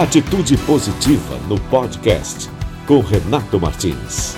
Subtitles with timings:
[0.00, 2.48] Atitude Positiva no podcast
[2.86, 4.34] com Renato Martins.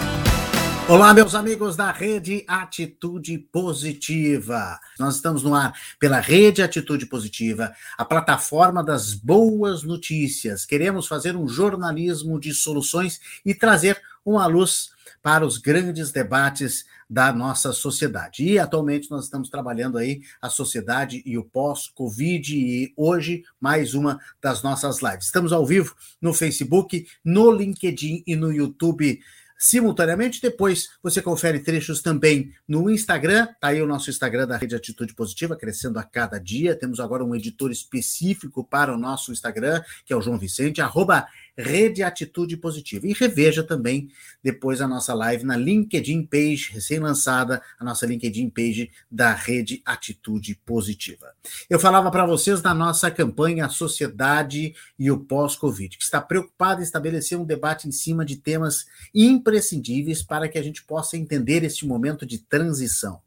[0.89, 4.81] Olá, meus amigos da Rede Atitude Positiva.
[4.99, 10.67] Nós estamos no ar pela Rede Atitude Positiva, a plataforma das boas notícias.
[10.67, 14.91] Queremos fazer um jornalismo de soluções e trazer uma luz
[15.23, 18.43] para os grandes debates da nossa sociedade.
[18.43, 24.19] E atualmente nós estamos trabalhando aí a sociedade e o pós-Covid e hoje mais uma
[24.41, 25.27] das nossas lives.
[25.27, 29.21] Estamos ao vivo no Facebook, no LinkedIn e no YouTube
[29.59, 30.41] simultaneamente.
[30.41, 33.47] Depois você confere trechos também no Instagram.
[33.61, 36.75] Tá aí o nosso Instagram da Rede Atitude Positiva, crescendo a cada dia.
[36.75, 41.29] Temos agora um editor específico para o nosso Instagram, que é o João Vicente, arroba
[41.57, 43.07] Rede Atitude Positiva.
[43.07, 44.09] E reveja também
[44.43, 50.55] depois a nossa live na LinkedIn Page, recém-lançada, a nossa LinkedIn Page da Rede Atitude
[50.65, 51.33] Positiva.
[51.69, 56.85] Eu falava para vocês da nossa campanha Sociedade e o Pós-Covid, que está preocupada em
[56.85, 61.87] estabelecer um debate em cima de temas imprescindíveis para que a gente possa entender este
[61.87, 63.21] momento de transição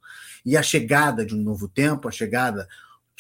[0.46, 2.68] e a chegada de um novo tempo, a chegada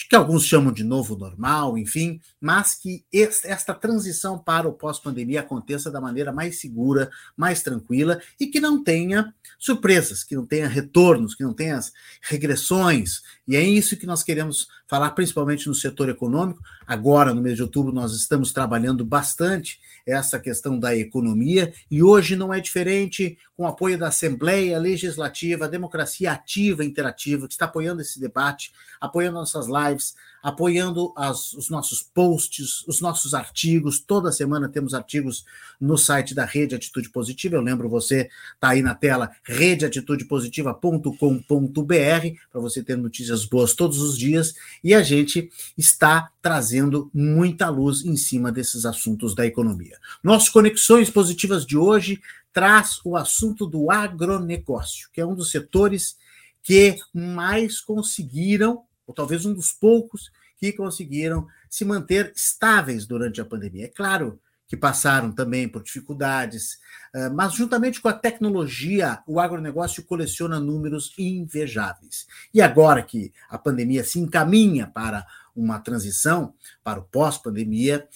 [0.03, 5.89] que alguns chamam de novo normal, enfim, mas que esta transição para o pós-pandemia aconteça
[5.89, 11.33] da maneira mais segura, mais tranquila e que não tenha surpresas, que não tenha retornos,
[11.33, 11.79] que não tenha
[12.21, 13.21] regressões.
[13.47, 16.61] E é isso que nós queremos falar, principalmente no setor econômico.
[16.85, 22.35] Agora, no mês de outubro, nós estamos trabalhando bastante essa questão da economia, e hoje
[22.35, 27.65] não é diferente, com o apoio da Assembleia Legislativa, a democracia ativa, interativa, que está
[27.65, 30.13] apoiando esse debate, apoiando nossas lives,
[30.45, 33.99] apoiando as, os nossos posts, os nossos artigos.
[33.99, 35.43] Toda semana temos artigos
[35.81, 37.55] no site da Rede Atitude Positiva.
[37.55, 44.19] Eu lembro você, está aí na tela, redeatitudepositiva.com.br, para você ter notícias boas todos os
[44.19, 44.53] dias.
[44.83, 49.97] E a gente está trazendo muita luz em cima desses assuntos da economia.
[50.23, 52.21] Nossas Conexões Positivas de hoje
[52.53, 56.15] traz o assunto do agronegócio, que é um dos setores
[56.61, 63.45] que mais conseguiram ou talvez um dos poucos que conseguiram se manter estáveis durante a
[63.45, 63.85] pandemia.
[63.85, 66.79] É claro que passaram também por dificuldades,
[67.13, 72.25] eh, mas juntamente com a tecnologia, o agronegócio coleciona números invejáveis.
[72.53, 78.07] E agora que a pandemia se encaminha para uma transição, para o pós-pandemia,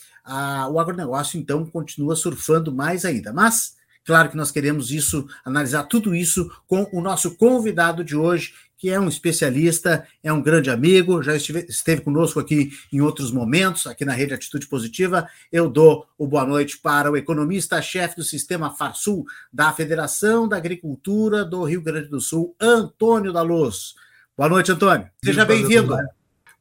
[0.72, 3.32] o agronegócio então continua surfando mais ainda.
[3.32, 8.56] Mas Claro que nós queremos isso, analisar tudo isso com o nosso convidado de hoje,
[8.80, 13.30] que é um especialista, é um grande amigo, já estive, esteve conosco aqui em outros
[13.30, 15.28] momentos, aqui na Rede Atitude Positiva.
[15.52, 21.44] Eu dou o boa noite para o economista-chefe do Sistema Farsul, da Federação da Agricultura
[21.44, 23.96] do Rio Grande do Sul, Antônio da Luz.
[24.38, 25.10] Boa noite, Antônio.
[25.22, 25.98] Seja bem-vindo.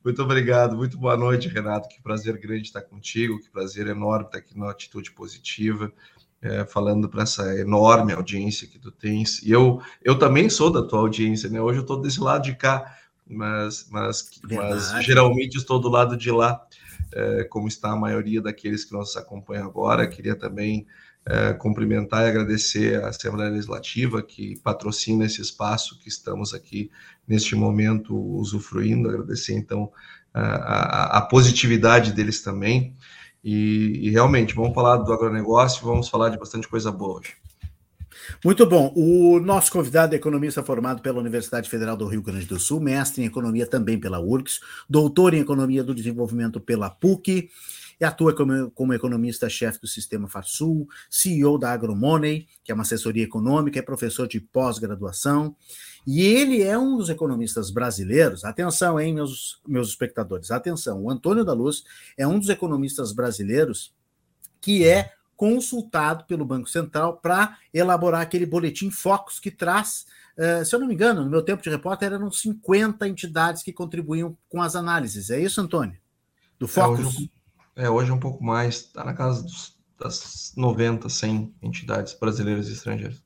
[0.05, 1.89] Muito obrigado, muito boa noite, Renato.
[1.89, 5.93] Que prazer grande estar contigo, que prazer enorme estar aqui na Atitude Positiva
[6.41, 9.43] é, falando para essa enorme audiência que tu tens.
[9.43, 11.60] E eu, eu também sou da tua audiência, né?
[11.60, 16.31] Hoje eu estou desse lado de cá, mas, mas, mas geralmente estou do lado de
[16.31, 16.60] lá,
[17.12, 20.06] é, como está a maioria daqueles que nos acompanham agora.
[20.06, 20.87] Queria também
[21.27, 26.91] é, cumprimentar e agradecer a Assembleia Legislativa que patrocina esse espaço que estamos aqui
[27.27, 29.09] neste momento usufruindo.
[29.09, 29.91] Agradecer então
[30.32, 32.94] a, a, a positividade deles também.
[33.50, 37.34] E, e, realmente, vamos falar do agronegócio, vamos falar de bastante coisa boa hoje.
[38.44, 38.92] Muito bom.
[38.94, 43.22] O nosso convidado é economista formado pela Universidade Federal do Rio Grande do Sul, mestre
[43.22, 47.48] em economia também pela URGS, doutor em economia do desenvolvimento pela PUC,
[47.98, 53.25] e atua como, como economista-chefe do Sistema Farsul, CEO da AgroMoney, que é uma assessoria
[53.25, 55.56] econômica, é professor de pós-graduação,
[56.06, 58.44] e ele é um dos economistas brasileiros.
[58.44, 61.03] Atenção, hein, meus, meus espectadores, atenção.
[61.04, 61.84] O Antônio da Luz
[62.16, 63.94] é um dos economistas brasileiros
[64.60, 70.04] que é consultado pelo Banco Central para elaborar aquele boletim Focus que traz,
[70.36, 73.72] uh, se eu não me engano, no meu tempo de repórter, eram 50 entidades que
[73.72, 75.30] contribuíam com as análises.
[75.30, 75.97] É isso, Antônio?
[76.59, 76.98] Do Focus?
[76.98, 77.30] É, hoje,
[77.76, 82.68] é, hoje é um pouco mais, está na casa dos, das 90, 100 entidades brasileiras
[82.68, 83.22] e estrangeiras.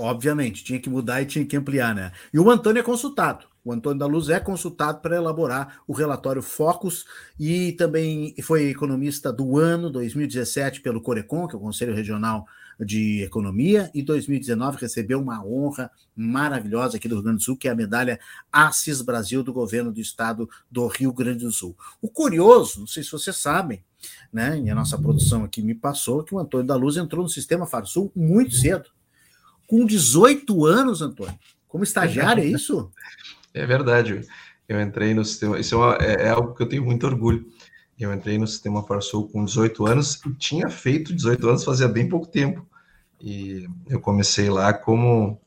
[0.00, 2.10] Obviamente, tinha que mudar e tinha que ampliar, né?
[2.32, 3.44] E o Antônio é consultado.
[3.62, 7.04] O Antônio da Luz é consultado para elaborar o relatório Focus
[7.38, 12.46] e também foi economista do ano 2017 pelo Corecon, que é o Conselho Regional
[12.82, 17.68] de Economia, e 2019 recebeu uma honra maravilhosa aqui do Rio Grande do Sul, que
[17.68, 18.18] é a medalha
[18.50, 21.76] Assis Brasil do governo do estado do Rio Grande do Sul.
[22.00, 23.84] O curioso, não sei se vocês sabem,
[24.32, 24.58] né?
[24.58, 27.66] E a nossa produção aqui me passou que o Antônio da Luz entrou no sistema
[27.66, 28.88] Farsul muito cedo
[29.70, 31.38] com 18 anos, Antônio.
[31.68, 32.90] Como estagiário, é isso?
[33.54, 34.22] É verdade.
[34.68, 35.60] Eu entrei no sistema.
[35.60, 37.46] Isso é, uma, é, é algo que eu tenho muito orgulho
[37.96, 42.08] Eu entrei no sistema Farsul com 18 anos e tinha feito 18 anos fazia bem
[42.08, 42.66] pouco tempo.
[43.20, 45.40] E eu comecei lá como,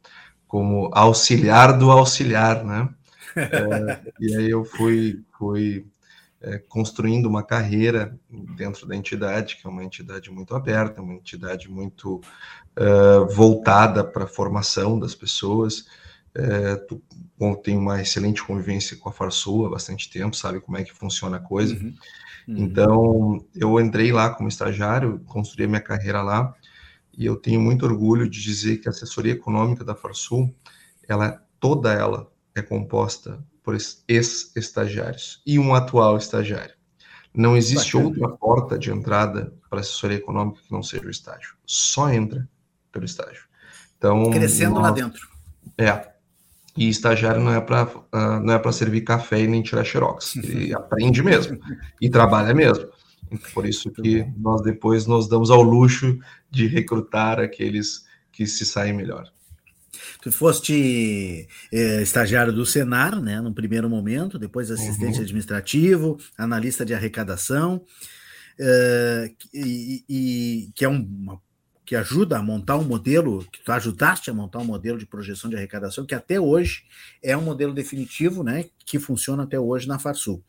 [0.48, 2.90] como auxiliar do auxiliar, né?
[3.36, 5.88] É, e aí eu fui, fui
[6.44, 8.20] é, construindo uma carreira
[8.56, 12.20] dentro da entidade, que é uma entidade muito aberta, uma entidade muito
[12.78, 15.86] uh, voltada para a formação das pessoas.
[16.36, 17.02] É, tu
[17.64, 21.38] tem uma excelente convivência com a Farsul há bastante tempo, sabe como é que funciona
[21.38, 21.76] a coisa.
[21.76, 21.94] Uhum.
[22.48, 22.58] Uhum.
[22.58, 26.54] Então, eu entrei lá como estagiário, construí a minha carreira lá,
[27.18, 30.54] e eu tenho muito orgulho de dizer que a assessoria econômica da Farsul,
[31.08, 33.78] ela toda ela é composta por
[34.08, 36.74] ex-estagiários e um atual estagiário.
[37.34, 38.10] Não existe Bacana.
[38.10, 41.56] outra porta de entrada para assessoria econômica que não seja o estágio.
[41.66, 42.48] Só entra
[42.92, 43.44] pelo estágio.
[43.98, 45.28] Então, crescendo nós, lá dentro.
[45.78, 46.14] É.
[46.78, 50.36] E estagiário não é para uh, não é para servir café e nem tirar xerox.
[50.36, 51.60] Ele aprende mesmo
[52.02, 52.88] e trabalha mesmo.
[53.54, 56.20] Por isso que nós depois nos damos ao luxo
[56.52, 59.32] de recrutar aqueles que se saem melhor.
[60.22, 65.24] Tu foste é, estagiário do Senar, né, no primeiro momento, depois assistente uhum.
[65.24, 67.84] administrativo, analista de arrecadação,
[68.60, 71.42] é, e, e, que é uma
[71.86, 75.50] que ajuda a montar um modelo, que tu ajudaste a montar um modelo de projeção
[75.50, 76.84] de arrecadação, que até hoje
[77.22, 80.42] é um modelo definitivo, né, que funciona até hoje na Farsul.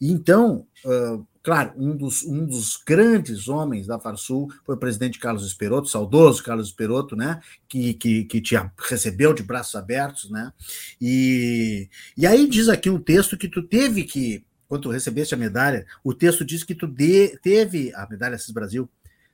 [0.00, 5.46] Então, uh, claro, um dos, um dos grandes homens da Farsul foi o presidente Carlos
[5.46, 7.38] Esperoto, saudoso Carlos Esperoto, né?
[7.68, 10.50] Que, que, que te recebeu de braços abertos, né?
[10.98, 15.38] E, e aí diz aqui um texto que tu teve que, quando tu recebeste a
[15.38, 18.88] medalha, o texto diz que tu de, teve a medalha Cis Brasil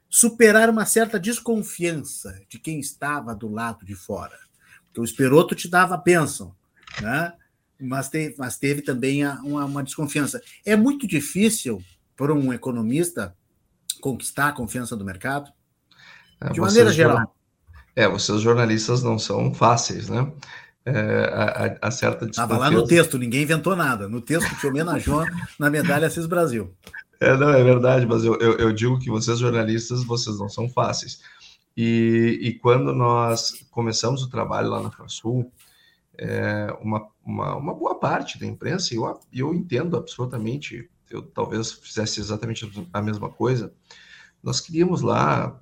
[0.09, 4.37] superar uma certa desconfiança de quem estava do lado de fora.
[4.87, 6.53] Porque o Esperoto te dava a bênção,
[7.01, 7.35] né?
[7.81, 10.43] mas, teve, mas teve também uma, uma desconfiança.
[10.65, 11.81] É muito difícil
[12.21, 13.35] para um economista
[13.99, 15.51] conquistar a confiança do mercado?
[16.39, 17.35] É, de maneira geral.
[17.97, 20.31] É, vocês jornalistas não são fáceis, né?
[20.85, 24.07] É, a, a, certa Estava lá no texto, ninguém inventou nada.
[24.07, 25.25] No texto te homenageou
[25.59, 26.75] na medalha Assis Brasil.
[27.19, 30.69] É, não, é verdade, mas eu, eu, eu, digo que vocês jornalistas, vocês não são
[30.69, 31.23] fáceis.
[31.75, 35.51] E, e quando nós começamos o trabalho lá na Farsul,
[36.19, 41.73] é, uma, uma, uma, boa parte da imprensa, e eu, eu entendo absolutamente eu talvez
[41.73, 43.73] fizesse exatamente a mesma coisa.
[44.43, 45.61] Nós queríamos lá,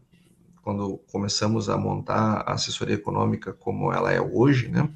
[0.62, 4.89] quando começamos a montar a assessoria econômica como ela é hoje, né?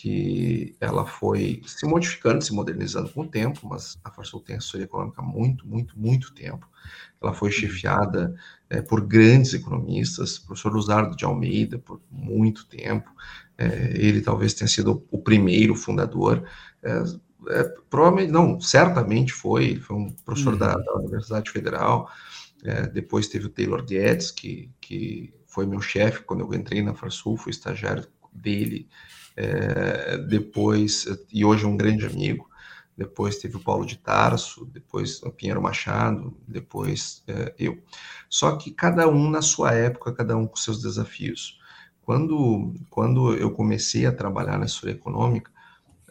[0.00, 4.86] que ela foi se modificando, se modernizando com o tempo, mas a Farsul tem assessoria
[4.86, 6.66] econômica há muito, muito, muito tempo.
[7.22, 8.34] Ela foi chefiada
[8.70, 13.10] é, por grandes economistas, professor Luzardo de Almeida, por muito tempo.
[13.58, 16.48] É, ele talvez tenha sido o primeiro fundador.
[16.82, 17.02] É,
[17.50, 20.58] é, provavelmente, não, certamente foi, foi um professor uhum.
[20.58, 22.10] da, da, Universidade Federal,
[22.64, 26.94] é, depois teve o Taylor Guedes, que, que foi meu chefe quando eu entrei na
[26.94, 28.88] Farsul, fui estagiário dele,
[29.36, 32.50] é, depois, e hoje é um grande amigo,
[32.96, 37.82] depois teve o Paulo de Tarso, depois o Pinheiro Machado, depois é, eu.
[38.28, 41.58] Só que cada um na sua época, cada um com seus desafios.
[42.02, 45.50] Quando, quando eu comecei a trabalhar na história econômica,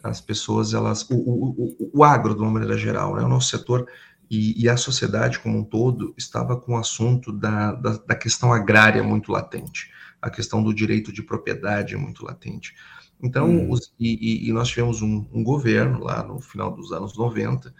[0.02, 3.86] as pessoas, elas, o, o, o, agro, de uma maneira geral, né, o nosso setor
[4.30, 8.52] e, e, a sociedade como um todo estava com o assunto da, da, da, questão
[8.52, 9.90] agrária muito latente,
[10.22, 12.74] a questão do direito de propriedade muito latente.
[13.22, 13.70] Então, hum.
[13.70, 17.74] os, e, e, nós tivemos um, um, governo lá no final dos anos 90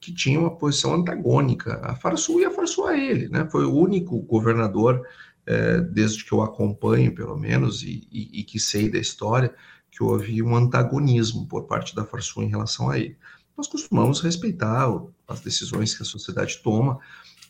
[0.00, 3.48] que tinha uma posição antagônica a Farsul e a Farsul a ele, né?
[3.50, 5.04] Foi o único governador,
[5.44, 9.52] eh, desde que eu acompanho, pelo menos, e, e que sei da história,
[9.98, 13.16] que houve um antagonismo por parte da Farsul em relação a ele.
[13.56, 14.88] Nós costumamos respeitar
[15.26, 17.00] as decisões que a sociedade toma,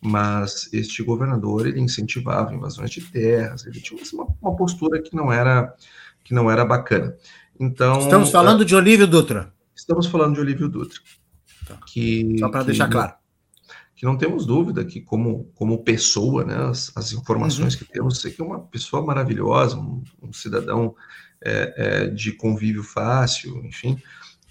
[0.00, 5.30] mas este governador ele incentivava invasões de terras, ele tinha uma, uma postura que não
[5.30, 5.74] era
[6.24, 7.14] que não era bacana.
[7.60, 9.52] Então estamos falando de Olívio Dutra.
[9.76, 10.98] Estamos falando de Olívio Dutra.
[11.66, 11.78] Tá.
[11.86, 13.12] Que, Só para deixar claro.
[13.94, 17.80] Que não temos dúvida que, como, como pessoa, né, as, as informações uhum.
[17.80, 20.94] que temos, sei que é uma pessoa maravilhosa, um, um cidadão
[21.44, 24.00] é, é, de convívio fácil, enfim,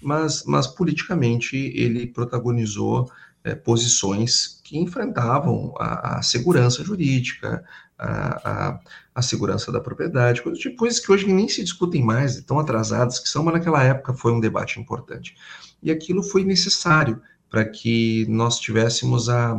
[0.00, 3.10] mas, mas politicamente ele protagonizou
[3.44, 7.64] é, posições que enfrentavam a, a segurança jurídica,
[7.98, 8.80] a, a,
[9.14, 13.18] a, segurança da propriedade, coisas, tipo, coisas que hoje nem se discutem mais, tão atrasadas
[13.18, 15.34] que são, mas naquela época foi um debate importante.
[15.82, 19.58] E aquilo foi necessário para que nós tivéssemos a,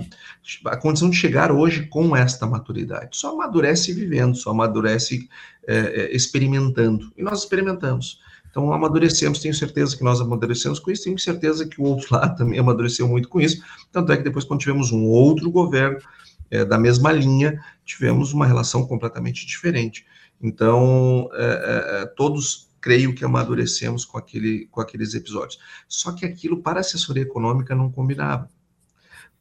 [0.66, 3.18] a condição de chegar hoje com esta maturidade.
[3.18, 5.28] Só amadurece vivendo, só amadurece
[5.68, 7.12] é, é, experimentando.
[7.18, 8.20] E nós experimentamos.
[8.50, 12.38] Então, amadurecemos, tenho certeza que nós amadurecemos com isso, tenho certeza que o outro lado
[12.38, 13.64] também amadureceu muito com isso.
[13.92, 16.00] Tanto é que depois, quando tivemos um outro governo
[16.52, 20.06] é, da mesma linha, tivemos uma relação completamente diferente.
[20.42, 25.60] Então, é, é, todos creio que amadurecemos com, aquele, com aqueles episódios.
[25.88, 28.50] Só que aquilo para a assessoria econômica não combinava.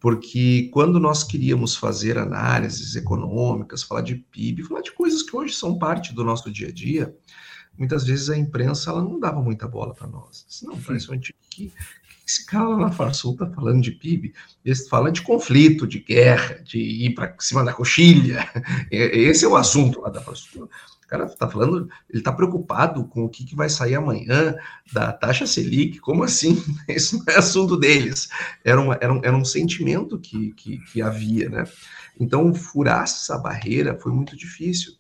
[0.01, 5.55] Porque quando nós queríamos fazer análises econômicas, falar de PIB, falar de coisas que hoje
[5.55, 7.15] são parte do nosso dia a dia,
[7.77, 10.47] muitas vezes a imprensa ela não dava muita bola para nós.
[10.63, 11.73] Não, principalmente que
[12.29, 16.61] esse cara lá na Farsul está falando de PIB, ele fala de conflito, de guerra,
[16.63, 18.47] de ir para cima da coxilha.
[18.93, 20.69] Esse é o assunto lá da Farsul.
[21.09, 24.55] O cara está falando, ele está preocupado com o que, que, vai sair amanhã
[24.93, 26.01] da taxa Selic.
[26.01, 26.63] Como assim?
[26.87, 28.29] Isso não é assunto deles.
[28.63, 31.65] Era, uma, era, um, era um sentimento que, que, que havia, né?
[32.21, 34.93] Então, furar essa barreira foi muito difícil.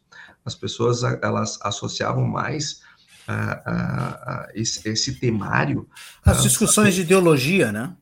[0.46, 2.80] As pessoas elas associavam mais
[3.26, 5.86] a, a, a esse, esse, temário.
[6.24, 7.94] As discussões de ideologia, né?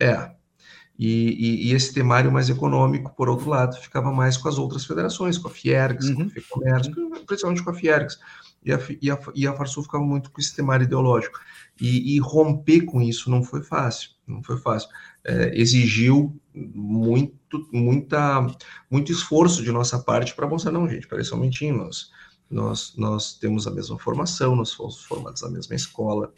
[0.00, 0.30] É,
[1.02, 4.84] e, e, e, esse temário mais econômico, por outro lado, ficava mais com as outras
[4.84, 6.16] federações, com a Fiergs, uhum.
[6.16, 6.92] com a FEComércio,
[7.26, 8.18] principalmente com a Fiergs.
[8.62, 11.40] E a, e, a, e a Farsul ficava muito com esse temário ideológico.
[11.80, 14.90] E, e romper com isso não foi fácil, não foi fácil.
[15.24, 18.46] É, exigiu muito, muita,
[18.90, 22.10] muito esforço de nossa parte para mostrar, não, gente, peraí só um momentinho, nós,
[22.50, 26.30] nós, nós temos a mesma formação, nós fomos formados na mesma escola,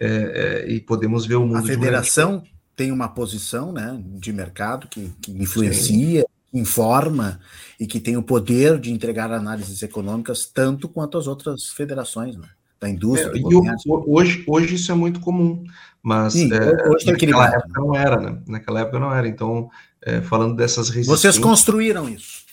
[0.00, 1.58] é, é, e podemos ver o mundo...
[1.58, 2.42] A federação
[2.76, 6.26] tem uma posição né, de mercado que, que influencia, Sim.
[6.52, 7.40] informa
[7.80, 12.48] e que tem o poder de entregar análises econômicas tanto quanto as outras federações né,
[12.78, 13.32] da indústria.
[13.34, 13.42] É,
[13.86, 15.64] hoje, hoje isso é muito comum,
[16.02, 18.42] mas Sim, é, hoje naquela época não era, né?
[18.46, 19.26] Naquela época não era.
[19.26, 19.70] Então,
[20.02, 21.34] é, falando dessas resistências...
[21.34, 22.44] Vocês construíram isso.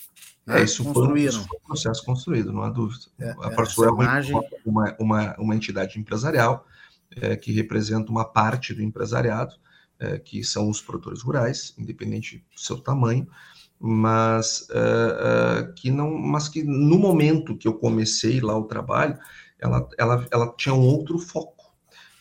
[0.45, 0.61] Né?
[0.61, 3.05] É, isso foi, um, isso foi, um, processo construído, não há dúvida.
[3.19, 4.35] É, a Farsul é uma, imagem...
[4.65, 6.65] uma, uma, uma, entidade empresarial
[7.15, 9.55] é, que representa uma parte do empresariado,
[10.03, 13.25] é, que são os produtores rurais, independente do seu tamanho,
[13.79, 19.17] mas é, é, que não, mas que no momento que eu comecei lá o trabalho,
[19.59, 21.53] ela, ela, ela tinha um outro foco.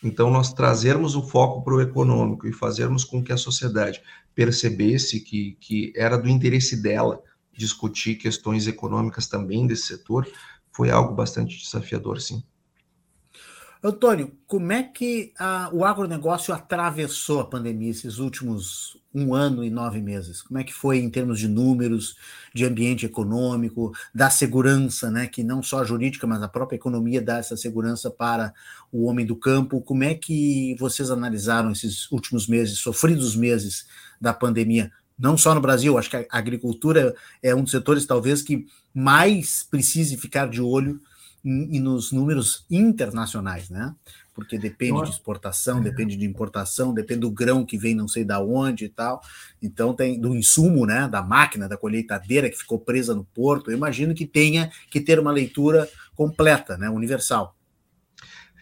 [0.02, 4.02] Então, nós trazermos o foco para o econômico e fazermos com que a sociedade
[4.34, 7.22] percebesse que, que era do interesse dela
[7.52, 10.26] discutir questões econômicas também desse setor,
[10.72, 12.42] foi algo bastante desafiador, sim.
[13.84, 19.70] Antônio, como é que a, o agronegócio atravessou a pandemia esses últimos um ano e
[19.70, 20.40] nove meses?
[20.40, 22.16] Como é que foi em termos de números,
[22.54, 25.26] de ambiente econômico, da segurança, né?
[25.26, 28.54] Que não só a jurídica, mas a própria economia dá essa segurança para
[28.92, 29.80] o homem do campo.
[29.80, 33.84] Como é que vocês analisaram esses últimos meses, sofridos meses
[34.20, 34.92] da pandemia?
[35.18, 39.64] Não só no Brasil, acho que a agricultura é um dos setores talvez que mais
[39.68, 41.00] precise ficar de olho
[41.44, 43.94] e nos números internacionais, né?
[44.34, 45.82] Porque depende de exportação, é.
[45.82, 49.20] depende de importação, depende do grão que vem não sei da onde e tal.
[49.61, 53.70] Então tem do insumo, né, da máquina, da colheitadeira que ficou presa no porto.
[53.70, 57.56] Eu imagino que tenha que ter uma leitura completa, né, universal.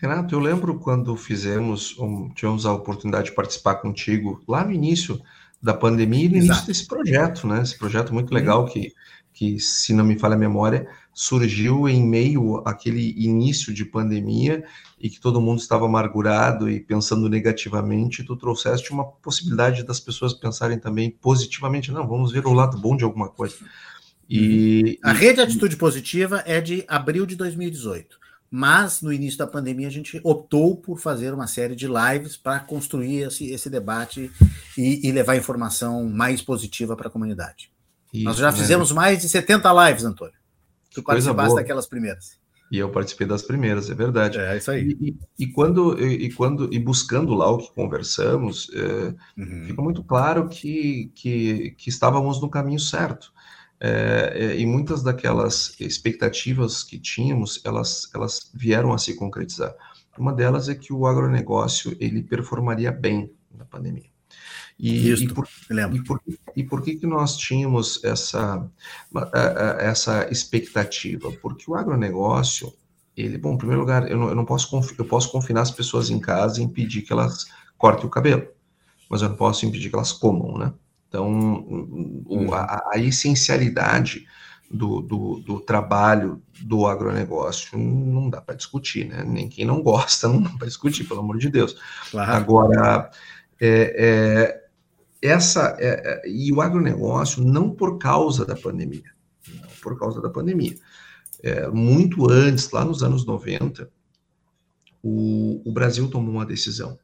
[0.01, 5.21] Renato, eu lembro quando fizemos, um, tivemos a oportunidade de participar contigo lá no início
[5.63, 6.47] da pandemia e no Exato.
[6.47, 7.61] início desse projeto, né?
[7.61, 8.95] Esse projeto muito legal que,
[9.33, 14.65] que, se não me falha a memória, surgiu em meio àquele início de pandemia
[15.01, 20.35] e que todo mundo estava amargurado e pensando negativamente, tu trouxeste uma possibilidade das pessoas
[20.35, 23.57] pensarem também positivamente, não, vamos ver o lado bom de alguma coisa.
[24.29, 28.17] E, a rede Atitude Positiva é de abril de 2018,
[28.51, 32.61] mas no início da pandemia a gente optou por fazer uma série de lives para
[32.61, 34.31] construir esse, esse debate
[34.79, 37.73] e, e, levar informação mais positiva para a comunidade.
[38.13, 38.57] Isso, Nós já né?
[38.57, 40.35] fizemos mais de 70 lives, Antônio.
[40.93, 42.41] Tu participaste daquelas primeiras.
[42.71, 44.39] E eu participei das primeiras, é verdade.
[44.39, 44.97] É, isso aí.
[45.01, 49.65] E, e, quando, e, quando, e buscando lá o que conversamos, é, uhum.
[49.67, 53.33] fica muito claro que, que, que, estávamos no caminho certo.
[53.81, 59.75] É, é, e muitas daquelas expectativas que tínhamos, elas, elas vieram a se concretizar.
[60.17, 64.10] Uma delas é que o agronegócio ele performaria bem na pandemia.
[64.83, 65.47] E, Isso, e, por,
[65.93, 66.23] e, por,
[66.57, 68.67] e por que, que nós tínhamos essa,
[69.79, 71.31] essa expectativa?
[71.43, 72.73] Porque o agronegócio,
[73.15, 76.09] ele, bom, em primeiro lugar, eu não, eu não posso, eu posso confinar as pessoas
[76.09, 77.45] em casa e impedir que elas
[77.77, 78.49] cortem o cabelo,
[79.11, 80.73] mas eu não posso impedir que elas comam, né?
[81.09, 84.27] Então, o, a, a, essencialidade
[84.71, 89.25] do, do, do, trabalho do agronegócio não dá para discutir, né?
[89.27, 91.77] Nem quem não gosta não dá para discutir, pelo amor de Deus.
[92.11, 92.33] Claro.
[92.33, 93.11] Agora,
[93.61, 94.70] é, é,
[95.23, 99.11] essa é, é, e o agronegócio não por causa da pandemia,
[99.55, 100.77] não por causa da pandemia.
[101.43, 103.91] É, muito antes, lá nos anos 90,
[105.03, 106.99] o, o Brasil tomou uma decisão.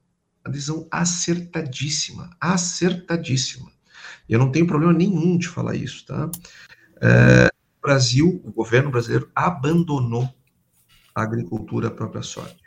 [0.45, 3.71] Uma decisão acertadíssima, acertadíssima.
[4.29, 6.31] Eu não tenho problema nenhum de falar isso, tá?
[7.01, 7.47] É,
[7.79, 10.29] o Brasil, o governo brasileiro abandonou
[11.15, 12.63] a agricultura à própria sorte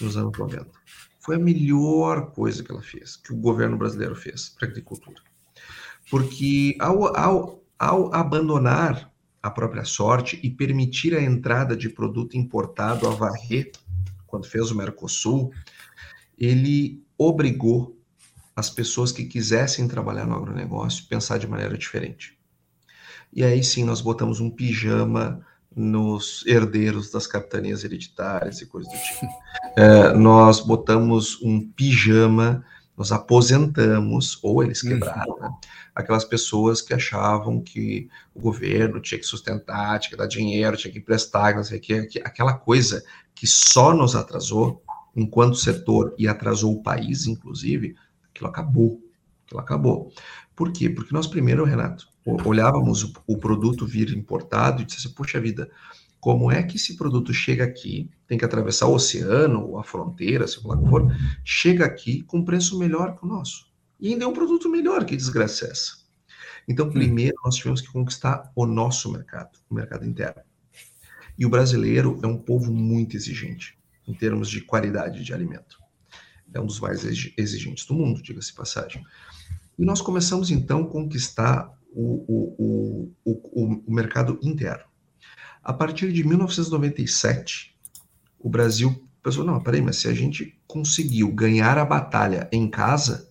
[0.00, 0.66] nos anos 90.
[1.22, 5.22] Foi a melhor coisa que ela fez, que o governo brasileiro fez para a agricultura.
[6.10, 9.08] Porque ao, ao, ao abandonar
[9.40, 13.70] a própria sorte e permitir a entrada de produto importado a varrer,
[14.26, 15.52] quando fez o Mercosul,
[16.36, 17.96] ele obrigou
[18.56, 22.36] as pessoas que quisessem trabalhar no agronegócio pensar de maneira diferente.
[23.32, 28.98] E aí sim nós botamos um pijama nos herdeiros das capitanias hereditárias e coisas do
[28.98, 29.32] tipo.
[29.76, 32.64] É, nós botamos um pijama,
[32.96, 35.50] nós aposentamos, ou eles quebraram, né?
[35.94, 40.92] aquelas pessoas que achavam que o governo tinha que sustentar, tinha que dar dinheiro, tinha
[40.92, 43.02] que emprestar, não sei o que, aquela coisa
[43.34, 44.82] que só nos atrasou
[45.16, 47.94] enquanto setor e atrasou o país, inclusive,
[48.30, 49.00] aquilo acabou.
[49.44, 50.12] Aquilo acabou.
[50.54, 50.88] Por quê?
[50.88, 55.70] Porque nós primeiro, Renato, olhávamos o, o produto vir importado e disse assim, puxa vida,
[56.20, 60.46] como é que esse produto chega aqui, tem que atravessar o oceano ou a fronteira,
[60.46, 61.12] se lá for,
[61.44, 63.66] chega aqui com preço melhor que o nosso.
[63.98, 66.02] E ainda é um produto melhor, que desgraça é essa?
[66.68, 66.92] Então, hum.
[66.92, 70.42] primeiro, nós tivemos que conquistar o nosso mercado, o mercado interno.
[71.36, 73.76] E o brasileiro é um povo muito exigente
[74.06, 75.78] em termos de qualidade de alimento.
[76.54, 77.04] É um dos mais
[77.36, 79.02] exigentes do mundo, diga-se passagem.
[79.78, 84.84] E nós começamos então a conquistar o, o, o, o mercado interno.
[85.62, 87.76] A partir de 1997,
[88.38, 93.28] o Brasil pensou: não, peraí, mas se a gente conseguiu ganhar a batalha em casa,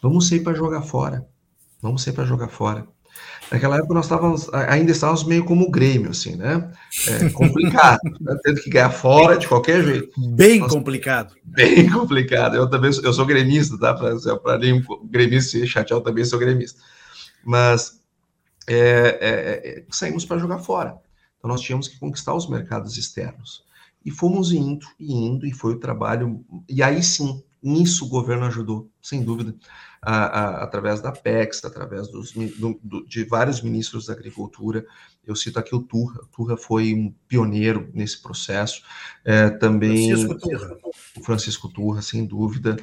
[0.00, 1.26] vamos sair para jogar fora.
[1.82, 2.86] Vamos sair para jogar fora.
[3.50, 6.70] Naquela época nós estávamos, ainda estávamos meio como o Grêmio, assim, né?
[7.06, 8.36] É complicado, né?
[8.42, 10.08] tendo que ganhar fora de qualquer jeito.
[10.34, 11.34] Bem nós, complicado.
[11.44, 12.56] Bem complicado.
[12.56, 13.94] Eu também eu sou gremista, tá?
[13.94, 16.80] Para nenhum gremista se chatear, eu também sou gremista.
[17.44, 18.00] Mas
[18.66, 20.98] é, é, é, saímos para jogar fora.
[21.38, 23.64] Então nós tínhamos que conquistar os mercados externos.
[24.04, 26.44] E fomos indo e indo, e foi o trabalho.
[26.68, 29.54] E aí sim, nisso o governo ajudou, sem dúvida
[30.02, 34.86] a, a, através da PEX, através dos, do, do, de vários ministros da agricultura.
[35.26, 36.20] Eu cito aqui o Turra.
[36.22, 38.82] O Turra foi um pioneiro nesse processo.
[39.24, 40.76] É, também Francisco Turra.
[41.16, 42.76] o Francisco Turra, sem dúvida.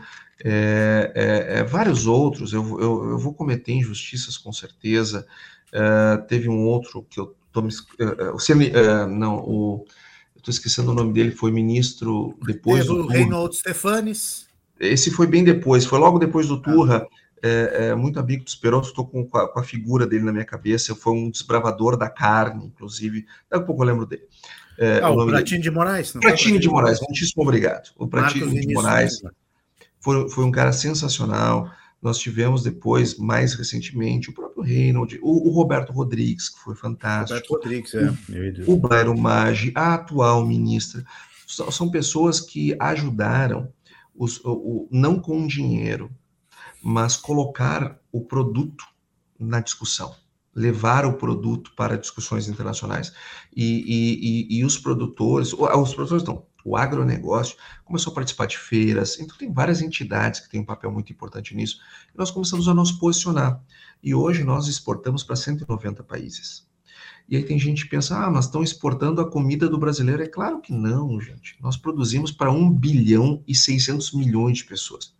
[0.44, 2.54] É, é, é vários outros.
[2.54, 5.26] Eu, eu, eu, vou cometer injustiças com certeza.
[5.72, 7.72] É, teve um outro que eu tô me,
[8.34, 8.72] o Cine,
[9.08, 9.86] não o
[10.42, 13.08] estou esquecendo o nome dele, foi ministro depois Teve do.
[13.08, 14.48] Reinaldo Stefanes.
[14.80, 17.08] Esse foi bem depois, foi logo depois do Turra.
[17.44, 20.46] É, é, muito amigo do Esperoto, estou com, com, com, a figura dele na minha
[20.46, 20.96] cabeça.
[20.96, 23.26] Foi um desbravador da carne, inclusive.
[23.50, 24.24] Daqui a pouco eu lembro dele.
[24.78, 26.14] É, ah, o, o Pratinho de Moraes?
[26.14, 27.92] Não Pratinho de Moraes, muitíssimo obrigado.
[27.98, 29.22] O Pratinho Marcos de Moraes
[30.00, 31.72] foi, foi um cara sensacional.
[32.02, 37.54] Nós tivemos depois, mais recentemente, o próprio Reynold, o, o Roberto Rodrigues, que foi fantástico.
[37.54, 38.64] Roberto Rodrigues, é.
[38.68, 41.04] O, o Blairo Maggi, a atual ministra.
[41.48, 43.72] São, são pessoas que ajudaram
[44.16, 46.10] os, o, o, não com dinheiro,
[46.82, 48.86] mas colocar o produto
[49.40, 50.16] na discussão,
[50.54, 53.14] levar o produto para discussões internacionais.
[53.56, 58.58] E, e, e, e os produtores, os produtores não, o agronegócio começou a participar de
[58.58, 61.80] feiras, então tem várias entidades que têm um papel muito importante nisso.
[62.14, 63.62] E nós começamos a nos posicionar.
[64.04, 66.70] E hoje nós exportamos para 190 países.
[67.28, 70.22] E aí tem gente que pensa, ah, mas estão exportando a comida do brasileiro.
[70.22, 71.56] É claro que não, gente.
[71.62, 75.16] Nós produzimos para 1 bilhão e 600 milhões de pessoas.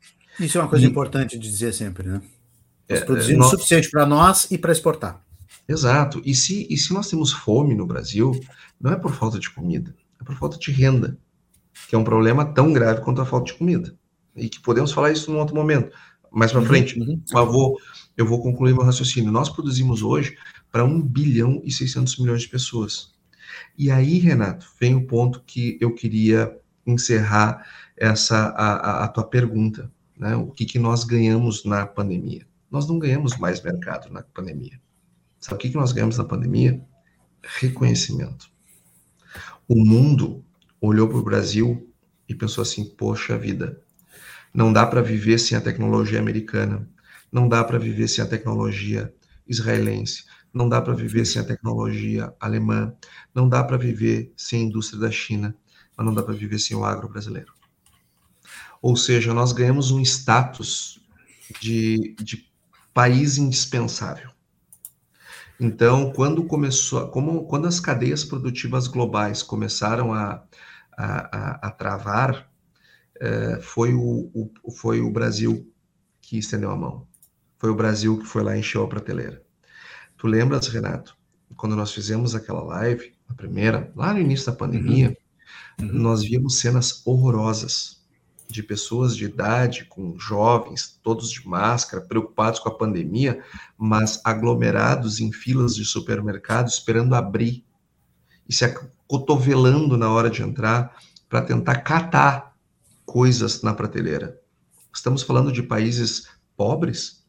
[0.46, 0.90] Isso é uma coisa e...
[0.90, 2.22] importante de dizer sempre, né?
[2.90, 3.48] Nós é, produzimos nós...
[3.48, 5.24] o suficiente para nós e para exportar.
[5.68, 6.22] Exato.
[6.26, 8.38] E se, e se nós temos fome no Brasil,
[8.80, 11.18] não é por falta de comida, é por falta de renda,
[11.88, 13.96] que é um problema tão grave quanto a falta de comida.
[14.36, 15.96] E que podemos falar isso num outro momento,
[16.32, 17.00] mais para uhum, frente.
[17.00, 17.22] Uhum.
[17.32, 17.78] Mas vou,
[18.18, 19.32] eu vou concluir meu raciocínio.
[19.32, 20.36] Nós produzimos hoje
[20.72, 23.12] para 1 bilhão e 600 milhões de pessoas.
[23.78, 27.66] E aí, Renato, vem o ponto que eu queria encerrar
[27.98, 30.36] essa a, a, a tua pergunta, né?
[30.36, 32.46] O que, que nós ganhamos na pandemia?
[32.70, 34.80] Nós não ganhamos mais mercado na pandemia.
[35.40, 36.80] Sabe o que, que nós ganhamos na pandemia?
[37.42, 38.52] Reconhecimento.
[39.68, 40.46] O mundo
[40.80, 41.92] olhou para o Brasil
[42.30, 43.82] e pensou assim: poxa vida,
[44.54, 46.88] não dá para viver sem a tecnologia americana,
[47.32, 49.12] não dá para viver sem a tecnologia
[49.48, 52.94] israelense, não dá para viver sem a tecnologia alemã,
[53.34, 55.56] não dá para viver sem a indústria da China,
[55.98, 57.61] mas não dá para viver sem o agro brasileiro.
[58.82, 61.00] Ou seja, nós ganhamos um status
[61.60, 62.50] de, de
[62.94, 64.32] país indispensável.
[65.60, 70.44] Então, quando começou, como, quando as cadeias produtivas globais começaram a,
[70.98, 72.50] a, a, a travar,
[73.20, 75.72] é, foi, o, o, foi o Brasil
[76.20, 77.08] que estendeu a mão.
[77.60, 79.44] Foi o Brasil que foi lá e encheu a prateleira.
[80.18, 81.16] Tu lembras, Renato,
[81.56, 85.16] quando nós fizemos aquela live, a primeira, lá no início da pandemia,
[85.80, 85.88] uhum.
[85.88, 85.94] Uhum.
[85.94, 88.01] nós vimos cenas horrorosas
[88.52, 93.44] de pessoas de idade, com jovens, todos de máscara, preocupados com a pandemia,
[93.78, 97.66] mas aglomerados em filas de supermercado, esperando abrir
[98.48, 100.96] e se acotovelando na hora de entrar
[101.30, 102.56] para tentar catar
[103.06, 104.40] coisas na prateleira.
[104.94, 107.26] Estamos falando de países pobres,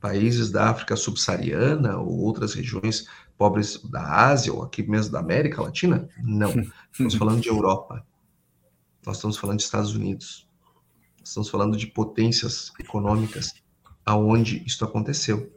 [0.00, 5.62] países da África subsaariana ou outras regiões pobres da Ásia ou aqui mesmo da América
[5.62, 6.08] Latina?
[6.22, 6.50] Não.
[6.90, 8.04] Estamos falando de Europa.
[9.06, 10.48] Nós estamos falando de Estados Unidos.
[11.24, 13.54] Estamos falando de potências econômicas
[14.04, 15.50] aonde isso aconteceu.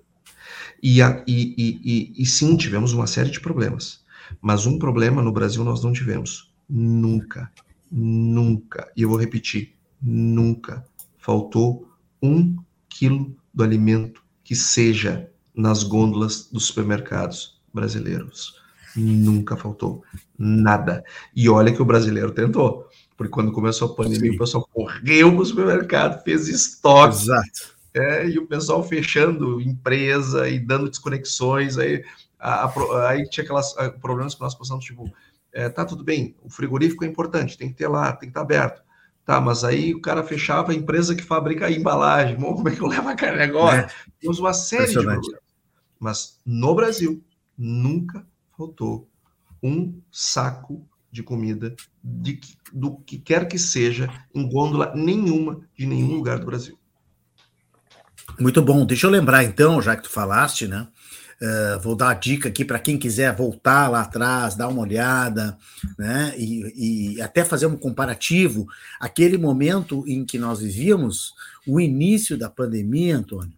[0.82, 4.06] E, a, e, e, e, sim, tivemos uma série de problemas.
[4.42, 6.54] Mas um problema no Brasil nós não tivemos.
[6.70, 7.52] Nunca,
[7.92, 10.86] nunca, e eu vou repetir, nunca
[11.18, 11.90] faltou
[12.22, 12.56] um
[12.90, 18.56] quilo do alimento que seja nas gôndolas dos supermercados brasileiros.
[18.96, 20.04] Nunca faltou
[20.38, 21.04] nada.
[21.36, 22.88] E olha que o brasileiro tentou.
[23.18, 24.36] Porque quando começou a pandemia, Sim.
[24.36, 27.16] o pessoal correu para o supermercado, fez estoque.
[27.16, 27.78] Exato.
[27.94, 31.80] É, e o pessoal fechando empresa e dando desconexões.
[31.80, 32.04] Aí,
[32.40, 35.12] a, a, aí tinha aquelas a, problemas que nós passamos, tipo,
[35.52, 38.42] é, tá tudo bem, o frigorífico é importante, tem que ter lá, tem que estar
[38.42, 38.84] tá aberto.
[39.26, 42.38] Tá, mas aí o cara fechava a empresa que fabrica a embalagem.
[42.38, 43.82] Bom, como é que eu levo a carne agora?
[43.82, 43.88] É.
[44.22, 45.28] Temos uma série de problemas.
[46.00, 47.22] Mas no Brasil,
[47.58, 48.26] nunca
[48.56, 49.10] faltou
[49.62, 52.40] um saco de comida de,
[52.72, 56.78] do que quer que seja em gôndola nenhuma de nenhum lugar do Brasil.
[58.40, 58.86] Muito bom.
[58.86, 60.88] Deixa eu lembrar então, já que tu falaste, né?
[61.42, 65.58] Uh, vou dar a dica aqui para quem quiser voltar lá atrás, dar uma olhada,
[65.98, 66.34] né?
[66.38, 68.68] E, e, até fazer um comparativo.
[69.00, 71.34] Aquele momento em que nós vivíamos,
[71.66, 73.54] o início da pandemia, Antônio,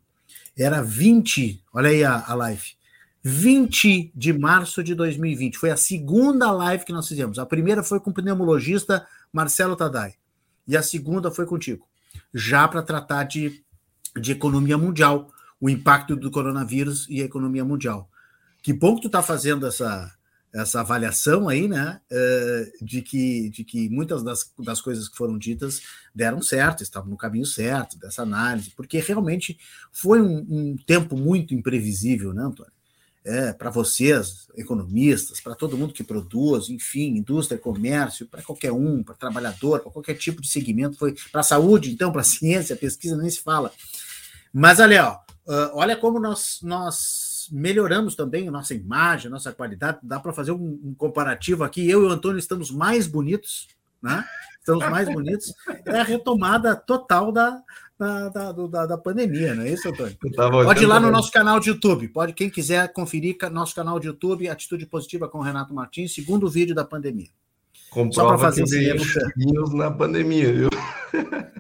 [0.58, 2.79] era 20, olha aí a, a live,
[3.24, 5.58] 20 de março de 2020.
[5.58, 7.38] Foi a segunda live que nós fizemos.
[7.38, 10.16] A primeira foi com o pneumologista Marcelo Tadai.
[10.68, 11.86] E a segunda foi contigo.
[12.34, 13.64] Já para tratar de,
[14.16, 18.10] de economia mundial, o impacto do coronavírus e a economia mundial.
[18.62, 20.14] Que bom que tu está fazendo essa,
[20.54, 22.00] essa avaliação aí, né?
[22.10, 25.82] Eh, de, que, de que muitas das, das coisas que foram ditas
[26.14, 29.58] deram certo, estavam no caminho certo, dessa análise, porque realmente
[29.92, 32.79] foi um, um tempo muito imprevisível, né, Antônio?
[33.26, 39.04] É, para vocês, economistas, para todo mundo que produz, enfim, indústria, comércio, para qualquer um,
[39.04, 42.76] para trabalhador, para qualquer tipo de segmento, foi para a saúde, então, para a ciência,
[42.76, 43.72] pesquisa, nem se fala.
[44.54, 45.20] Mas olha, ó,
[45.74, 50.00] olha como nós, nós melhoramos também a nossa imagem, a nossa qualidade.
[50.04, 51.88] Dá para fazer um, um, comparativo aqui.
[51.90, 53.68] Eu e o Antônio estamos mais bonitos,
[54.02, 54.24] né?
[54.60, 55.54] Estamos mais bonitos.
[55.86, 57.62] É a retomada total da,
[57.98, 60.16] da, da, da, pandemia, não é isso, Antônio?
[60.36, 62.08] Pode ir lá no nosso canal de YouTube.
[62.10, 66.76] Pode, quem quiser conferir nosso canal de YouTube, Atitude Positiva com Renato Martins, segundo vídeo
[66.76, 67.30] da pandemia.
[67.90, 70.70] Comprova Só para fazer esse na pandemia, viu?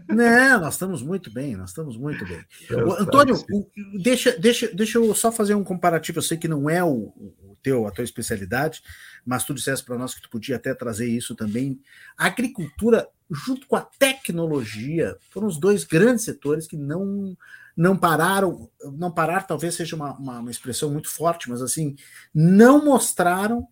[0.08, 2.44] Não, nós estamos muito bem, nós estamos muito bem.
[2.84, 3.68] O, Antônio, o,
[4.02, 6.20] deixa, deixa, deixa eu só fazer um comparativo.
[6.20, 8.82] Eu sei que não é o, o teu, a tua especialidade,
[9.30, 11.80] mas tu disseste para nós que tu podia até trazer isso também.
[12.18, 17.38] A agricultura, junto com a tecnologia, foram os dois grandes setores que não
[17.78, 21.96] não pararam, não parar talvez seja uma, uma, uma expressão muito forte, mas assim,
[22.34, 23.68] não mostraram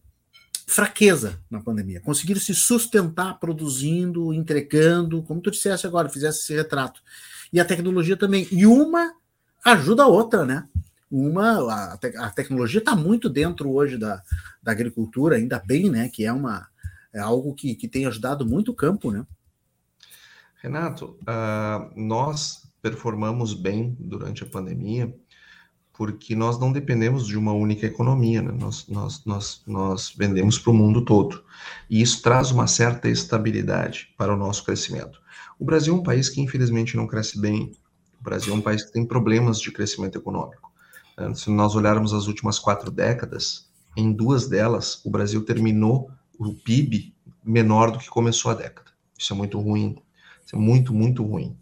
[0.67, 1.99] fraqueza na pandemia.
[2.01, 7.01] Conseguiram se sustentar produzindo, entregando, como tu disseste agora, fizesse esse retrato.
[7.51, 8.47] E a tecnologia também.
[8.51, 9.11] E uma
[9.65, 10.69] ajuda a outra, né?
[11.09, 14.21] Uma a, te, a tecnologia está muito dentro hoje da,
[14.61, 16.09] da agricultura, ainda bem, né?
[16.09, 16.67] Que é uma
[17.13, 19.25] é algo que, que tem ajudado muito o campo, né?
[20.61, 25.13] Renato, uh, nós performamos bem durante a pandemia
[25.97, 28.51] porque nós não dependemos de uma única economia, né?
[28.51, 31.43] nós, nós, nós, nós vendemos para o mundo todo.
[31.89, 35.19] E isso traz uma certa estabilidade para o nosso crescimento.
[35.57, 37.75] O Brasil é um país que, infelizmente, não cresce bem.
[38.21, 40.66] O Brasil é um país que tem problemas de crescimento econômico.
[41.33, 47.15] Se nós olharmos as últimas quatro décadas, em duas delas, o Brasil terminou o PIB
[47.43, 48.91] menor do que começou a década.
[49.17, 49.97] Isso é muito ruim.
[50.45, 51.57] Isso é muito, muito ruim.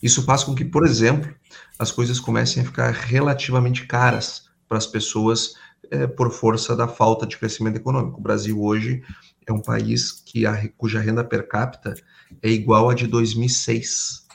[0.00, 1.34] Isso faz com que, por exemplo,
[1.78, 5.54] as coisas comecem a ficar relativamente caras para as pessoas
[5.90, 8.18] é, por força da falta de crescimento econômico.
[8.18, 9.02] O Brasil hoje
[9.44, 11.94] é um país que a, cuja renda per capita
[12.40, 14.26] é igual à de 2006.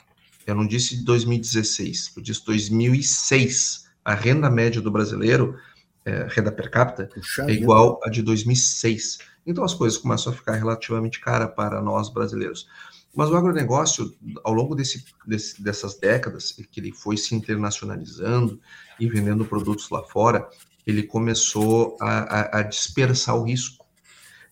[0.46, 5.58] Eu não disse 2016, eu disse 2006 a renda média do brasileiro,
[6.04, 9.18] é, renda per capita, Puxa é igual à de 2006.
[9.44, 12.68] Então as coisas começam a ficar relativamente cara para nós brasileiros.
[13.12, 18.60] Mas o agronegócio, ao longo desse, desse, dessas décadas, que ele foi se internacionalizando
[19.00, 20.48] e vendendo produtos lá fora,
[20.86, 23.84] ele começou a, a, a dispersar o risco.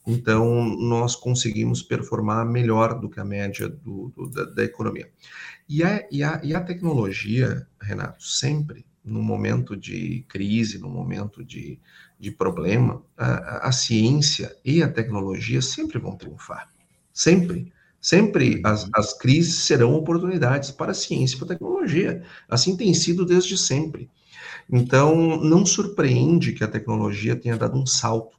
[0.04, 5.08] Então, nós conseguimos performar melhor do que a média do, do, da, da, economia.
[5.68, 11.44] E a, e, a, e a tecnologia, Renato, sempre, no momento de crise, no momento
[11.44, 11.78] de,
[12.18, 16.68] de problema, a, a ciência e a tecnologia sempre vão triunfar.
[17.12, 17.72] Sempre.
[18.00, 22.22] Sempre as, as crises serão oportunidades para a ciência e para a tecnologia.
[22.48, 24.10] Assim tem sido desde sempre.
[24.70, 28.38] Então, não surpreende que a tecnologia tenha dado um salto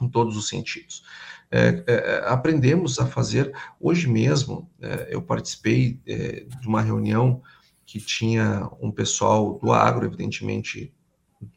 [0.00, 1.04] em todos os sentidos.
[1.50, 3.52] É, é, é, aprendemos a fazer.
[3.80, 7.42] Hoje mesmo, é, eu participei é, de uma reunião
[7.90, 10.94] que tinha um pessoal do agro, evidentemente,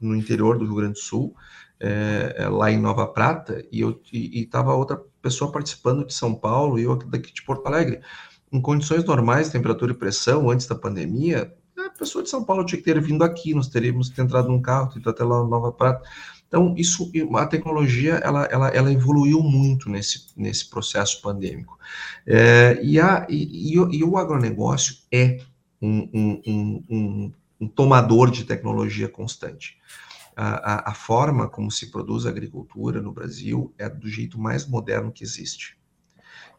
[0.01, 1.35] no interior do Rio Grande do Sul,
[1.79, 6.95] é, lá em Nova Prata, e estava outra pessoa participando de São Paulo e eu
[6.95, 8.01] daqui de Porto Alegre.
[8.51, 12.79] Em condições normais, temperatura e pressão, antes da pandemia, a pessoa de São Paulo tinha
[12.79, 16.01] que ter vindo aqui, nós teríamos entrado num carro, ido até lá Nova Prata.
[16.47, 21.77] Então, isso, a tecnologia, ela, ela, ela evoluiu muito nesse, nesse processo pandêmico.
[22.25, 25.39] É, e, a, e, e, o agronegócio é
[25.83, 29.77] um, um, um, um tomador de tecnologia constante.
[30.35, 34.65] A, a, a, forma como se produz a agricultura no Brasil é do jeito mais
[34.65, 35.77] moderno que existe.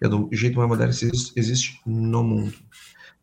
[0.01, 2.55] É do jeito mais moderno que existe no mundo.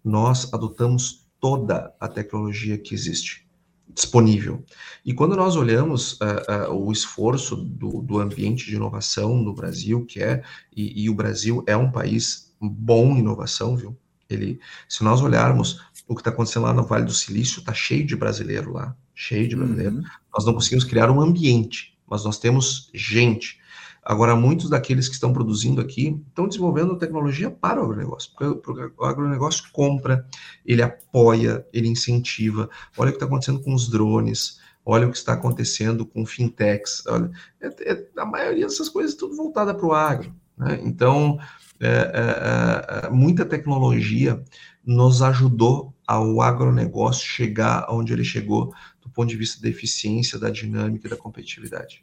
[0.04, 3.48] Nós adotamos toda a tecnologia que existe
[3.94, 4.64] disponível.
[5.06, 10.06] E quando nós olhamos uh, uh, o esforço do, do, ambiente de inovação no Brasil,
[10.06, 10.44] que é,
[10.76, 13.98] e, e, o Brasil é um país bom em inovação, viu?
[14.30, 15.82] Ele, se nós olharmos
[16.12, 19.48] o que está acontecendo lá no Vale do Silício, está cheio de brasileiro lá, cheio
[19.48, 19.96] de brasileiro.
[19.96, 20.04] Uhum.
[20.34, 23.62] Nós não conseguimos criar um ambiente, mas nós temos gente.
[24.04, 29.06] Agora, muitos daqueles que estão produzindo aqui estão desenvolvendo tecnologia para o agronegócio, porque o
[29.06, 30.28] agronegócio compra,
[30.66, 32.70] ele apoia, ele incentiva.
[32.98, 37.04] Olha o que está acontecendo com os drones, olha o que está acontecendo com fintechs.
[37.08, 40.34] Olha, é, é, a maioria dessas coisas é tudo voltada para o agro.
[40.58, 40.82] Né?
[40.84, 41.40] Então,
[41.80, 44.44] é, é, é, muita tecnologia
[44.86, 50.50] nos ajudou ao agronegócio chegar onde ele chegou do ponto de vista da eficiência, da
[50.50, 52.02] dinâmica e da competitividade.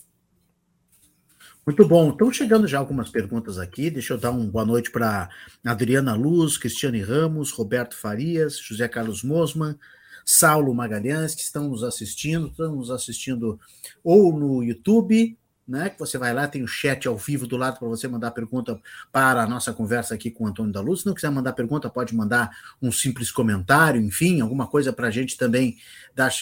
[1.66, 2.10] Muito bom.
[2.10, 3.90] Estão chegando já algumas perguntas aqui.
[3.90, 5.28] Deixa eu dar uma boa noite para
[5.62, 9.78] Adriana Luz, Cristiane Ramos, Roberto Farias, José Carlos Mosman,
[10.24, 12.46] Saulo Magalhães, que estão nos assistindo.
[12.46, 13.60] Estão nos assistindo
[14.02, 15.36] ou no YouTube,
[15.68, 15.90] né?
[15.90, 18.80] Que você vai lá, tem o chat ao vivo do lado para você mandar pergunta
[19.12, 21.00] para a nossa conversa aqui com o Antônio da Luz.
[21.00, 22.50] Se não quiser mandar pergunta, pode mandar
[22.80, 25.76] um simples comentário, enfim, alguma coisa para a gente também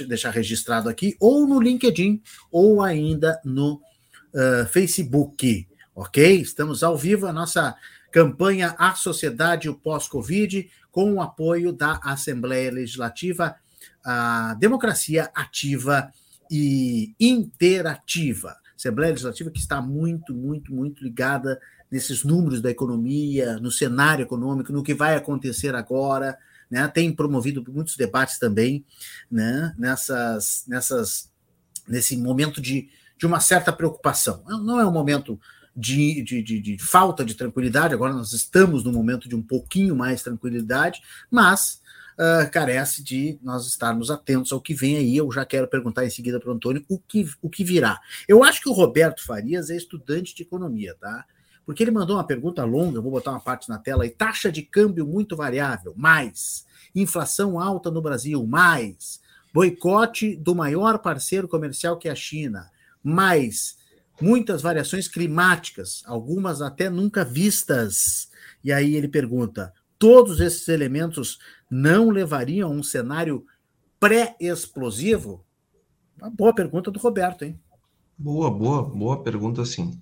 [0.06, 3.74] deixar registrado aqui, ou no LinkedIn, ou ainda no
[4.32, 6.40] uh, Facebook, ok?
[6.40, 7.74] Estamos ao vivo, a nossa
[8.12, 13.56] campanha A Sociedade o Pós-Covid, com o apoio da Assembleia Legislativa,
[14.04, 16.10] a Democracia Ativa
[16.48, 18.56] e Interativa.
[18.76, 21.60] Assembleia Legislativa que está muito, muito, muito ligada
[21.90, 26.36] nesses números da economia, no cenário econômico, no que vai acontecer agora,
[26.70, 26.86] né?
[26.88, 28.84] Tem promovido muitos debates também,
[29.30, 29.74] né?
[29.78, 31.30] Nessas, nessas,
[31.88, 34.42] nesse momento de de uma certa preocupação.
[34.46, 35.40] Não é um momento
[35.74, 39.94] de, de, de, de, falta de tranquilidade, agora nós estamos num momento de um pouquinho
[39.94, 41.80] mais tranquilidade, mas
[42.18, 45.16] uh, carece de nós estarmos atentos ao que vem aí.
[45.16, 48.00] Eu já quero perguntar em seguida para o Antônio o que, o que virá.
[48.28, 51.24] Eu acho que o Roberto Farias é estudante de economia, tá?
[51.64, 54.10] Porque ele mandou uma pergunta longa, vou botar uma parte na tela aí.
[54.10, 56.64] Taxa de câmbio muito variável, mais.
[56.94, 59.20] Inflação alta no Brasil, mais.
[59.52, 62.70] Boicote do maior parceiro comercial que é a China,
[63.02, 63.76] mais
[64.20, 68.28] muitas variações climáticas, algumas até nunca vistas.
[68.62, 71.38] E aí ele pergunta: todos esses elementos
[71.70, 73.44] não levariam a um cenário
[73.98, 75.44] pré-explosivo?
[76.20, 77.58] Uma boa pergunta do Roberto, hein?
[78.16, 80.00] Boa, boa, boa pergunta, sim.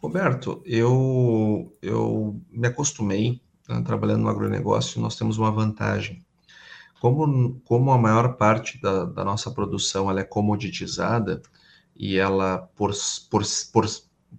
[0.00, 6.24] Roberto, eu, eu me acostumei né, trabalhando no agronegócio, nós temos uma vantagem.
[7.00, 11.42] Como, como a maior parte da, da nossa produção ela é comoditizada,
[11.98, 12.92] e ela, por,
[13.30, 13.86] por, por,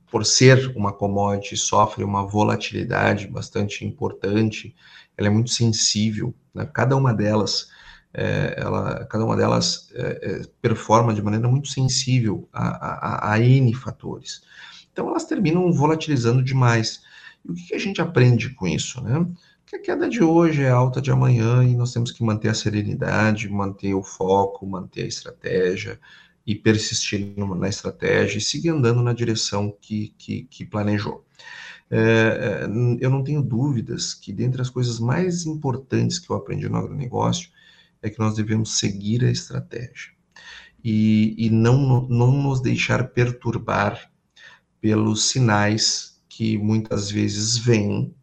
[0.10, 4.76] por ser uma commodity, sofre uma volatilidade bastante importante,
[5.18, 6.70] ela é muito sensível, né?
[6.72, 7.70] cada uma delas,
[8.14, 13.40] é, ela, cada uma delas é, é, performa de maneira muito sensível a, a, a,
[13.40, 14.42] N fatores.
[14.92, 17.02] Então, elas terminam volatilizando demais.
[17.44, 19.02] E o que, a gente aprende com isso?
[19.02, 19.26] Né?
[19.66, 22.54] Que a queda de hoje é alta de amanhã e nós temos que manter a
[22.54, 26.00] serenidade, manter o foco, manter a estratégia,
[26.48, 31.26] e persistir na estratégia e seguir andando na direção que, que, que planejou.
[31.92, 32.66] É, é,
[33.02, 37.50] eu não tenho dúvidas que, dentre as coisas mais importantes que eu aprendi no agronegócio,
[38.02, 40.14] é que nós devemos seguir a estratégia
[40.82, 44.10] e, e não, não nos deixar perturbar
[44.80, 48.14] pelos sinais que muitas vezes vêm,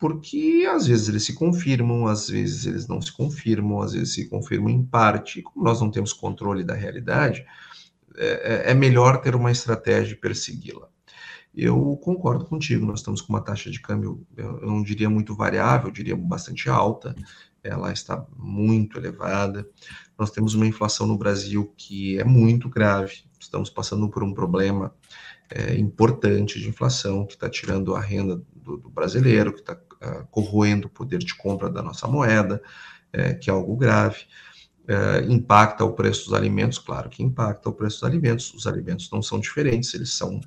[0.00, 4.26] porque às vezes eles se confirmam, às vezes eles não se confirmam, às vezes se
[4.30, 5.42] confirmam em parte.
[5.42, 7.44] Como nós não temos controle da realidade,
[8.16, 10.88] é, é, é melhor ter uma estratégia e persegui-la.
[11.54, 15.88] Eu concordo contigo, nós estamos com uma taxa de câmbio, eu não diria muito variável,
[15.88, 17.14] eu diria bastante alta,
[17.62, 19.68] ela está muito elevada.
[20.18, 24.94] Nós temos uma inflação no Brasil que é muito grave, estamos passando por um problema
[25.50, 30.26] é, importante de inflação que está tirando a renda do, do brasileiro, que está uh,
[30.30, 32.62] corroendo o poder de compra da nossa moeda,
[33.12, 34.26] é, que é algo grave.
[34.88, 38.52] É, impacta o preço dos alimentos, claro que impacta o preço dos alimentos.
[38.54, 40.40] Os alimentos não são diferentes, eles são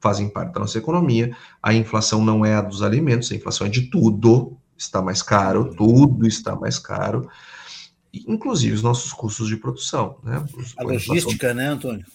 [0.00, 1.36] fazem parte da nossa economia.
[1.62, 5.74] A inflação não é a dos alimentos, a inflação é de tudo, está mais caro,
[5.74, 7.28] tudo está mais caro,
[8.12, 10.18] inclusive os nossos custos de produção.
[10.22, 10.44] Né?
[10.76, 12.06] a logística, né, Antônio?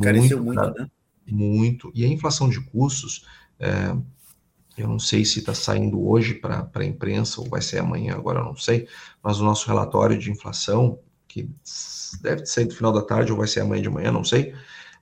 [0.00, 0.88] Careceu muito, muito né?
[1.26, 1.92] Muito.
[1.94, 3.26] E a inflação de custos,
[3.58, 3.96] é,
[4.76, 8.40] eu não sei se está saindo hoje para a imprensa ou vai ser amanhã, agora
[8.40, 8.86] eu não sei,
[9.22, 11.48] mas o nosso relatório de inflação, que
[12.20, 14.54] deve sair do final da tarde ou vai ser amanhã de manhã, não sei,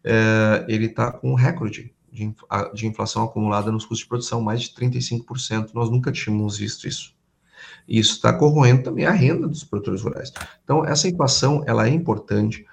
[0.04, 2.32] é, ele está com um recorde de,
[2.72, 5.70] de inflação acumulada nos custos de produção, mais de 35%.
[5.74, 7.14] Nós nunca tínhamos visto isso.
[7.88, 10.32] E isso está corroendo também a renda dos produtores rurais.
[10.62, 12.64] Então, essa inflação, ela é importante.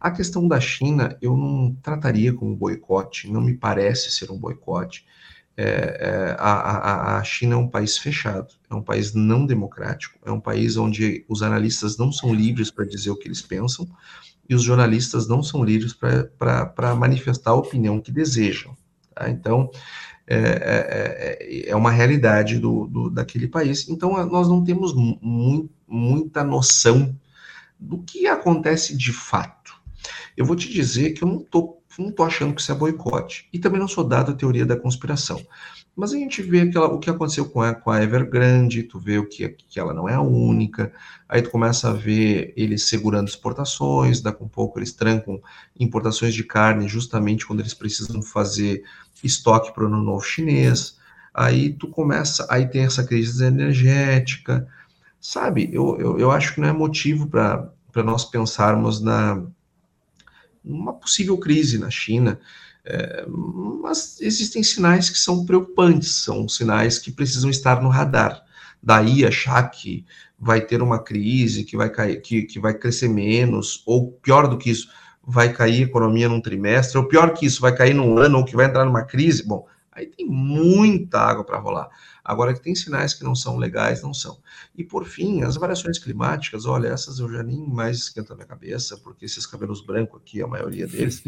[0.00, 5.04] A questão da China, eu não trataria como boicote, não me parece ser um boicote.
[5.58, 10.18] É, é, a, a, a, China é um país fechado, é um país não democrático,
[10.22, 13.88] é um país onde os analistas não são livres para dizer o que eles pensam
[14.48, 18.76] e os jornalistas não são livres para manifestar a opinião que desejam.
[19.14, 19.30] Tá?
[19.30, 19.70] Então,
[20.26, 23.88] é, é, é, é, uma realidade do, do, daquele país.
[23.88, 27.16] Então, nós não temos mu muita noção
[27.78, 29.72] do que acontece de fato.
[30.36, 33.48] Eu vou te dizer que eu não estou não tô achando que isso é boicote.
[33.52, 35.40] E também não sou dado a teoria da conspiração.
[35.96, 39.16] Mas a gente vê aquela, o que aconteceu com a, com a Evergrande, tu vê
[39.16, 40.92] o que, que ela não é a única,
[41.26, 45.40] aí tu começa a ver eles segurando exportações, daqui a um pouco eles trancam
[45.80, 48.84] importações de carne justamente quando eles precisam fazer
[49.24, 50.98] estoque para o ano novo chinês,
[51.32, 54.68] aí tu começa, aí tem essa crise energética,
[55.18, 57.72] sabe, eu, eu, eu acho que não é motivo para
[58.04, 59.42] nós pensarmos na
[60.66, 62.38] uma possível crise na China,
[62.84, 63.24] é,
[63.82, 68.42] mas existem sinais que são preocupantes, são sinais que precisam estar no radar.
[68.82, 70.04] Daí achar que
[70.38, 74.58] vai ter uma crise, que vai cair, que, que vai crescer menos, ou pior do
[74.58, 74.88] que isso,
[75.26, 78.44] vai cair a economia num trimestre, ou pior que isso, vai cair num ano, ou
[78.44, 79.46] que vai entrar numa crise.
[79.46, 81.88] Bom, aí tem muita água para rolar.
[82.28, 84.36] Agora que tem sinais que não são legais, não são.
[84.76, 88.48] E por fim, as variações climáticas, olha, essas eu já nem mais esquento a minha
[88.48, 91.22] cabeça, porque esses cabelos brancos aqui, a maioria deles,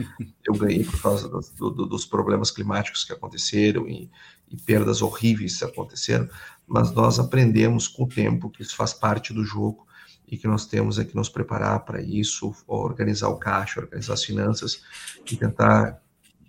[0.45, 4.11] eu ganhei por causa do, do, dos problemas climáticos que aconteceram e,
[4.51, 6.29] e perdas horríveis que aconteceram,
[6.67, 9.87] mas nós aprendemos com o tempo que isso faz parte do jogo
[10.27, 14.25] e que nós temos é que nos preparar para isso, organizar o caixa, organizar as
[14.25, 14.83] finanças
[15.25, 16.03] e tentar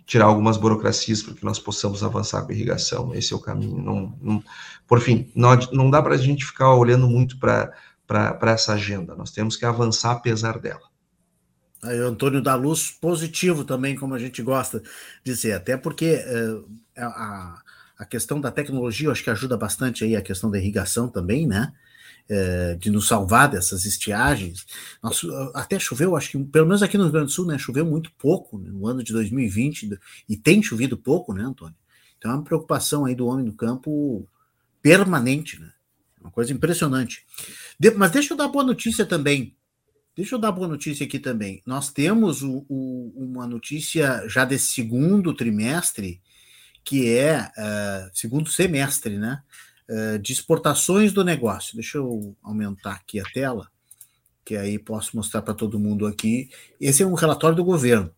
[0.09, 3.13] tirar algumas burocracias para que nós possamos avançar com a irrigação.
[3.13, 3.79] Esse é o caminho.
[3.79, 4.43] Não, não,
[4.87, 7.71] por fim, não, não dá para a gente ficar olhando muito para
[8.41, 9.15] essa agenda.
[9.15, 10.81] Nós temos que avançar apesar dela.
[11.83, 16.67] Aí, Antônio da Luz, positivo também, como a gente gosta de dizer, até porque uh,
[16.97, 17.61] a,
[17.99, 21.45] a questão da tecnologia, eu acho que ajuda bastante aí a questão da irrigação também,
[21.45, 21.71] né?
[22.29, 24.65] É, de nos salvar dessas estiagens.
[25.01, 27.85] Nossa, até choveu, acho que pelo menos aqui no Rio Grande do Sul, né, choveu
[27.85, 31.75] muito pouco né, no ano de 2020 e tem chovido pouco, né, Antônio?
[32.17, 34.27] Então é uma preocupação aí do homem do campo
[34.81, 35.71] permanente, né?
[36.21, 37.25] Uma coisa impressionante.
[37.79, 39.55] De, mas deixa eu dar boa notícia também.
[40.15, 41.61] Deixa eu dar boa notícia aqui também.
[41.65, 46.21] Nós temos o, o, uma notícia já desse segundo trimestre,
[46.83, 49.41] que é uh, segundo semestre, né?
[49.91, 51.73] Eh, de exportações do negócio.
[51.73, 53.67] Deixa eu aumentar aqui a tela,
[54.45, 56.51] que aí posso mostrar para todo mundo aqui.
[56.79, 58.11] Esse é um relatório do governo,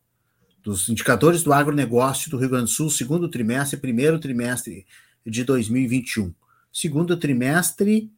[0.61, 4.85] dos indicadores do agronegócio do Rio Grande do Sul, segundo trimestre, primeiro trimestre
[5.25, 6.33] de 2021.
[6.73, 8.11] Segundo trimestre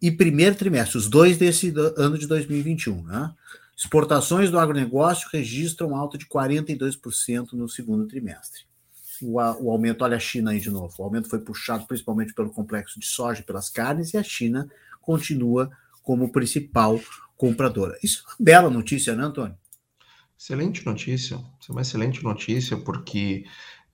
[0.00, 3.02] e primeiro trimestre, os dois desse ano de 2021.
[3.04, 3.30] Né?
[3.76, 8.69] Exportações do agronegócio registram alta de 42% no segundo trimestre
[9.22, 12.50] o, o aumento, olha a China aí de novo, o aumento foi puxado principalmente pelo
[12.50, 14.68] complexo de soja, pelas carnes, e a China
[15.00, 15.70] continua
[16.02, 17.00] como principal
[17.36, 17.98] compradora.
[18.02, 19.56] Isso é uma bela notícia, né, Antônio?
[20.38, 23.44] Excelente notícia, isso é uma excelente notícia, porque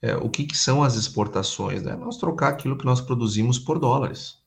[0.00, 1.82] é, o que, que, são as exportações?
[1.82, 1.96] Né?
[1.96, 4.38] Nós trocar aquilo que nós produzimos por dólares.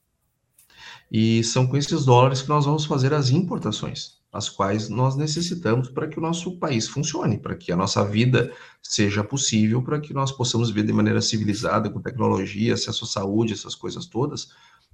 [1.12, 5.90] E são com esses dólares que nós vamos fazer as importações, as quais nós necessitamos
[5.90, 10.14] para que o nosso país funcione, para que a nossa vida seja possível, para que
[10.14, 14.50] nós possamos viver de maneira civilizada, com tecnologia, acesso à saúde, essas coisas todas.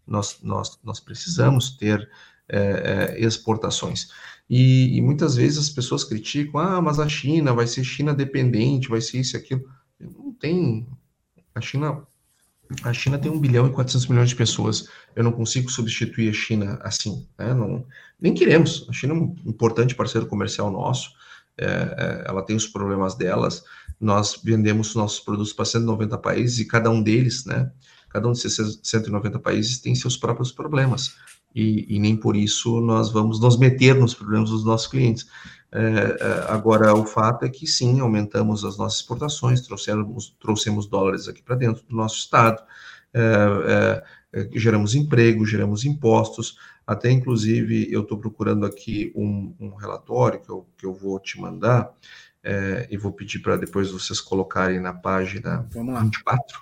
[0.07, 2.09] Nós, nós, nós precisamos ter
[2.47, 4.09] é, é, exportações.
[4.49, 8.87] E, e, muitas vezes as pessoas criticam, ah, mas a China vai ser China dependente,
[8.87, 9.67] vai ser isso e aquilo.
[9.99, 10.87] Não tem.
[11.53, 12.05] A China,
[12.83, 14.89] a China tem 1 bilhão e 400 milhões de pessoas.
[15.15, 17.27] Eu não consigo substituir a China assim.
[17.37, 17.53] Né?
[17.53, 17.85] Não,
[18.19, 18.87] nem queremos.
[18.89, 21.11] A China é um importante parceiro comercial nosso.
[21.57, 23.63] É, é, ela tem os problemas delas.
[23.99, 27.71] Nós vendemos nossos produtos para 190 países e cada um deles, né?
[28.09, 31.15] Cada um desses 190 países tem seus próprios problemas
[31.55, 35.25] e, e, nem por isso nós vamos nos meter nos problemas dos nossos clientes.
[35.75, 41.27] É, é, agora, o fato é que sim, aumentamos as nossas exportações, trouxemos, trouxemos dólares
[41.27, 42.63] aqui para dentro do nosso estado,
[43.13, 44.03] é,
[44.33, 46.57] é, é, geramos emprego, geramos impostos,
[46.87, 51.41] até inclusive eu estou procurando aqui um, um, relatório que eu, que eu vou te
[51.41, 51.91] mandar,
[52.41, 56.57] é, e vou pedir para depois vocês colocarem na página 24,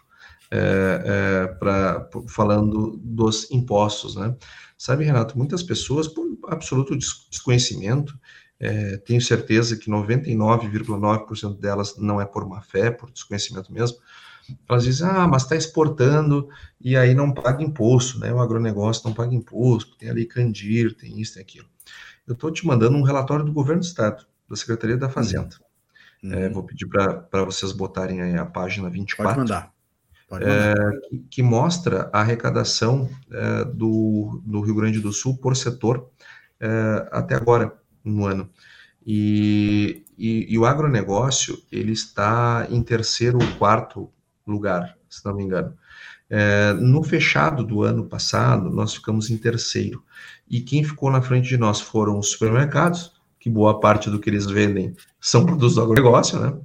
[0.50, 4.36] é, é, falando dos impostos, né?
[4.76, 8.18] Sabe, Renato, muitas pessoas, por absoluto desconhecimento,
[8.64, 13.98] é, tenho certeza que 99,9% delas não é por má fé, por desconhecimento mesmo,
[14.70, 16.48] elas dizem, ah, mas está exportando
[16.80, 18.34] e aí não paga imposto, né?
[18.34, 21.68] O agronegócio não paga imposto, tem ali Candir, tem isso, tem aquilo.
[22.26, 25.58] Eu estou te mandando um relatório do governo do Estado, da Secretaria da Fazenda.
[26.24, 26.34] Uhum.
[26.34, 29.36] É, vou pedir para vocês botarem aí a página 24.
[29.36, 29.74] Pode mandar
[30.42, 30.74] é,
[31.10, 36.10] que, que, mostra a arrecadação é, do, do, Rio Grande do Sul por setor
[36.60, 38.50] é, até agora no ano.
[39.06, 44.10] E, e, e, o agronegócio ele está em terceiro ou quarto
[44.48, 45.76] lugar, se não me engano.
[46.30, 50.04] É, no fechado do ano passado, nós ficamos em terceiro.
[50.50, 54.30] E quem ficou na frente de nós foram os supermercados, que boa parte do que
[54.30, 56.58] eles vendem são produtos do agronegócio, né?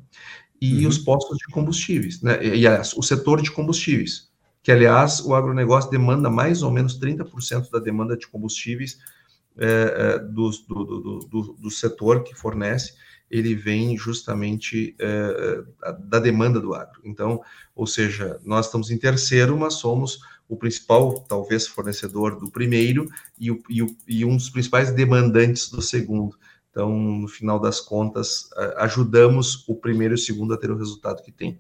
[0.60, 0.88] e uhum.
[0.88, 2.44] os postos de combustíveis, né?
[2.44, 4.28] E, aliás, o setor de combustíveis,
[4.62, 8.98] que aliás o agronegócio demanda mais ou menos 30% da demanda de combustíveis
[9.58, 12.94] é, é, do, do, do, do, setor que fornece,
[13.30, 15.62] ele vem justamente é,
[16.00, 17.00] da demanda do agro.
[17.04, 17.42] Então,
[17.74, 23.06] ou seja, nós estamos em terceiro, mas somos o principal, talvez, fornecedor do primeiro
[23.38, 26.38] e, o, e, o, e um dos principais demandantes do segundo.
[26.70, 31.22] Então, no final das contas, ajudamos o primeiro e o segundo a ter o resultado
[31.22, 31.58] que tem.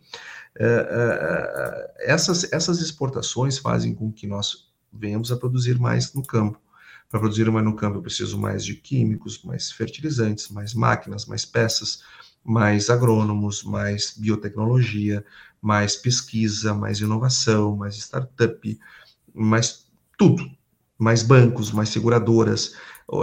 [0.58, 6.22] É, é, é, essas, essas exportações fazem com que nós venhamos a produzir mais no
[6.22, 6.60] campo.
[7.08, 12.02] Para produzir no campo, eu preciso mais de químicos, mais fertilizantes, mais máquinas, mais peças,
[12.44, 15.24] mais agrônomos, mais biotecnologia,
[15.60, 18.78] mais pesquisa, mais inovação, mais startup,
[19.34, 19.86] mais
[20.18, 20.50] tudo,
[20.98, 22.74] mais bancos, mais seguradoras.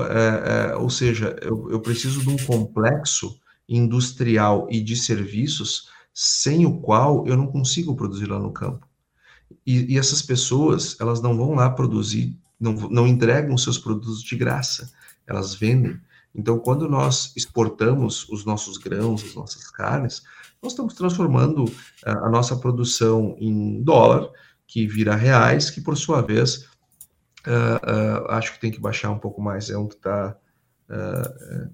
[0.09, 6.65] É, é, ou seja, eu, eu preciso de um complexo industrial e de serviços sem
[6.65, 8.87] o qual eu não consigo produzir lá no campo.
[9.65, 14.35] E, e, essas pessoas, elas não vão lá produzir, não, não entregam seus produtos de
[14.35, 14.91] graça,
[15.27, 15.99] elas vendem.
[16.33, 20.23] Então, quando nós exportamos os nossos grãos, as nossas carnes,
[20.61, 21.65] nós estamos transformando
[22.05, 24.29] a, a nossa produção em dólar,
[24.67, 26.67] que vira reais, que por sua vez
[27.45, 29.69] Uh, uh, acho que tem que baixar um pouco mais.
[29.69, 30.35] É um que está.
[30.89, 31.69] Uh,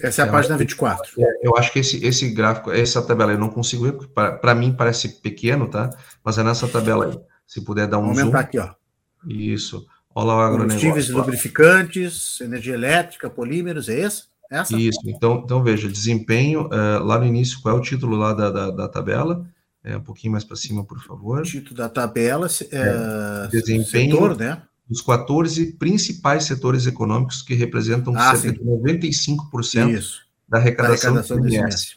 [0.00, 1.20] é, essa é a página 24.
[1.20, 4.54] É, eu acho que esse, esse gráfico, essa tabela eu não consigo ver, porque para
[4.54, 5.90] mim parece pequeno, tá?
[6.24, 7.20] Mas é nessa tabela aí.
[7.46, 8.44] Se puder dar um Vou aumentar zoom.
[8.44, 8.74] aqui, ó.
[9.26, 9.86] Isso.
[10.14, 10.58] Olha lá o.
[10.58, 14.24] Combustíveis e lubrificantes, energia elétrica, polímeros, é esse?
[14.50, 14.76] Essa?
[14.76, 15.00] Isso.
[15.06, 18.70] Então, então veja, desempenho, uh, lá no início, qual é o título lá da, da,
[18.70, 19.46] da tabela?
[19.84, 21.40] É, um pouquinho mais para cima, por favor.
[21.40, 24.62] O título da tabela é, é, desempenho setor, né?
[24.88, 28.64] dos 14 principais setores econômicos que representam ah, cerca sim.
[28.64, 30.20] de 95% Isso.
[30.48, 31.96] da arrecadação, da arrecadação do ICMS.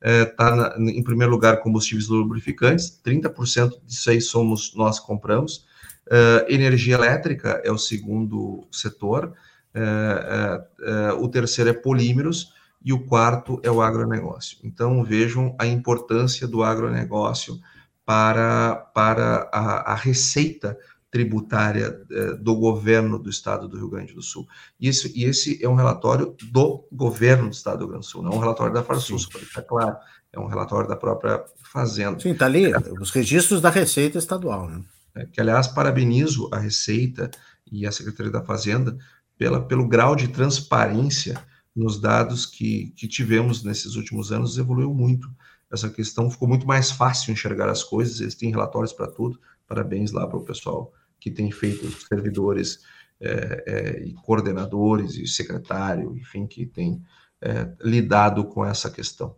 [0.00, 5.64] Está, é, em primeiro lugar, combustíveis lubrificantes, 30% disso aí somos nós que compramos.
[6.06, 9.32] Uh, energia elétrica é o segundo setor.
[9.74, 12.52] Uh, uh, o terceiro é polímeros
[12.84, 14.58] e o quarto é o agronegócio.
[14.62, 17.58] Então, vejam a importância do agronegócio
[18.04, 20.76] para, para a, a receita
[21.14, 24.48] tributária eh, do governo do estado do Rio Grande do Sul.
[24.80, 28.20] Isso, e esse é um relatório do governo do estado do Rio Grande do Sul,
[28.20, 29.96] não é um relatório da Farsus, para ficar claro,
[30.32, 32.18] é um relatório da própria Fazenda.
[32.18, 34.68] Sim, está ali, os registros da Receita Estadual.
[34.68, 34.82] Né?
[35.14, 37.30] É, que, aliás, parabenizo a Receita
[37.70, 38.96] e a Secretaria da Fazenda
[39.38, 41.40] pela, pelo grau de transparência
[41.74, 45.28] nos dados que, que tivemos nesses últimos anos, evoluiu muito.
[45.70, 49.40] Essa questão ficou muito mais fácil enxergar as coisas, eles têm relatórios para tudo.
[49.66, 52.80] Parabéns lá para o pessoal que tem feito, servidores
[53.20, 57.02] é, é, e coordenadores e secretário, enfim, que tem
[57.40, 59.36] é, lidado com essa questão.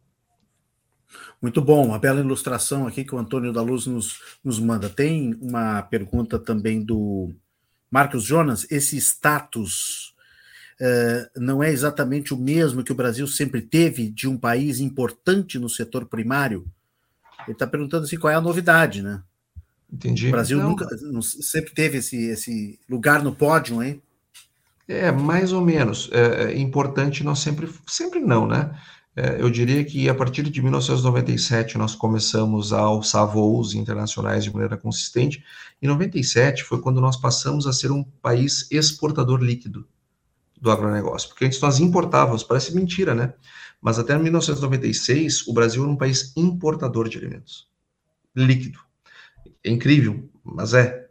[1.40, 4.88] Muito bom, uma bela ilustração aqui que o Antônio da Luz nos, nos manda.
[4.88, 7.32] Tem uma pergunta também do
[7.90, 8.66] Marcos Jonas.
[8.70, 10.14] Esse status
[10.80, 15.58] uh, não é exatamente o mesmo que o Brasil sempre teve de um país importante
[15.58, 16.66] no setor primário?
[17.46, 19.22] Ele está perguntando assim, qual é a novidade, né?
[19.92, 20.28] Entendi.
[20.28, 20.86] O Brasil nunca
[21.22, 24.02] sempre teve esse, esse lugar no pódio, hein?
[24.88, 26.10] É, mais ou menos.
[26.12, 28.76] É, é importante nós sempre, sempre não, né?
[29.16, 34.52] É, eu diria que a partir de 1997 nós começamos a alçar voos internacionais de
[34.52, 35.42] maneira consistente.
[35.80, 39.88] Em 97 foi quando nós passamos a ser um país exportador líquido
[40.60, 43.32] do agronegócio, porque antes nós importávamos, parece mentira, né?
[43.80, 47.66] Mas até 1996 o Brasil era um país importador de alimentos
[48.36, 48.78] líquido.
[49.64, 51.05] É incrível, mas é.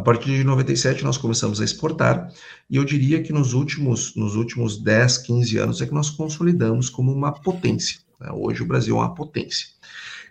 [0.00, 2.32] A partir de 97 nós começamos a exportar,
[2.70, 6.88] e eu diria que nos últimos, nos últimos 10, 15 anos é que nós consolidamos
[6.88, 8.00] como uma potência.
[8.18, 8.30] Né?
[8.32, 9.66] Hoje o Brasil é uma potência.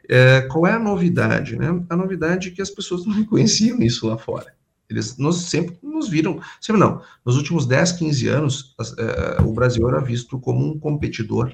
[0.09, 1.55] É, qual é a novidade?
[1.55, 1.67] Né?
[1.87, 4.55] A novidade é que as pessoas não reconheciam isso lá fora.
[4.89, 9.87] Eles nos, sempre nos viram, sempre não, nos últimos 10, 15 anos, é, o Brasil
[9.87, 11.53] era visto como um competidor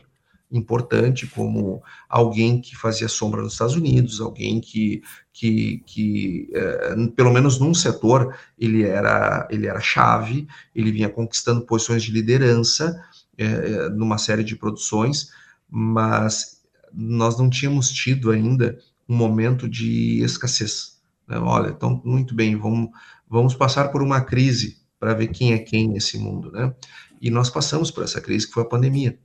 [0.52, 5.02] importante como alguém que fazia sombra nos Estados Unidos, alguém que,
[5.34, 11.66] que, que é, pelo menos num setor, ele era, ele era chave, ele vinha conquistando
[11.66, 13.00] posições de liderança
[13.38, 15.30] é, numa série de produções,
[15.70, 16.62] mas
[16.94, 18.78] nós não tínhamos tido ainda
[19.10, 21.00] um momento de escassez.
[21.28, 21.38] Né?
[21.38, 22.90] Olha, então, muito bem, vamos,
[23.28, 26.74] vamos passar por uma crise para ver quem é quem nesse mundo, né?
[27.22, 29.20] E nós passamos por essa crise que foi a pandemia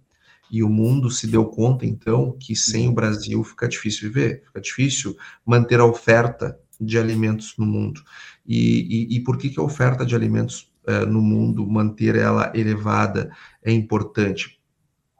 [0.51, 4.61] e o mundo se deu conta, então, que sem o Brasil fica difícil viver, fica
[4.61, 8.03] difícil manter a oferta de alimentos no mundo.
[8.47, 12.51] E, e, e por que, que a oferta de alimentos uh, no mundo, manter ela
[12.55, 13.31] elevada,
[13.63, 14.61] é importante?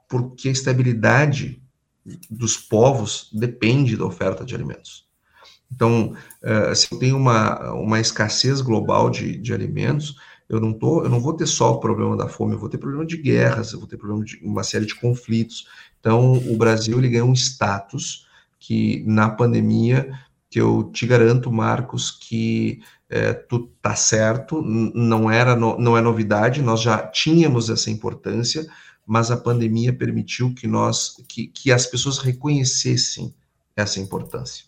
[0.09, 1.61] Porque a estabilidade
[2.29, 5.07] dos povos depende da oferta de alimentos.
[5.71, 6.13] Então,
[6.43, 10.15] uh, se eu tenho uma, uma escassez global de, de alimentos,
[10.51, 12.77] eu não tô, eu não vou ter só o problema da fome, eu vou ter
[12.77, 15.65] problema de guerras, eu vou ter problema de uma série de conflitos.
[15.97, 18.27] Então, o Brasil ele ganhou um status
[18.59, 20.11] que na pandemia
[20.49, 26.01] que eu te garanto, Marcos, que é, tu tá certo, não era no, não é
[26.01, 28.67] novidade, nós já tínhamos essa importância,
[29.07, 33.33] mas a pandemia permitiu que nós que, que as pessoas reconhecessem
[33.73, 34.65] essa importância.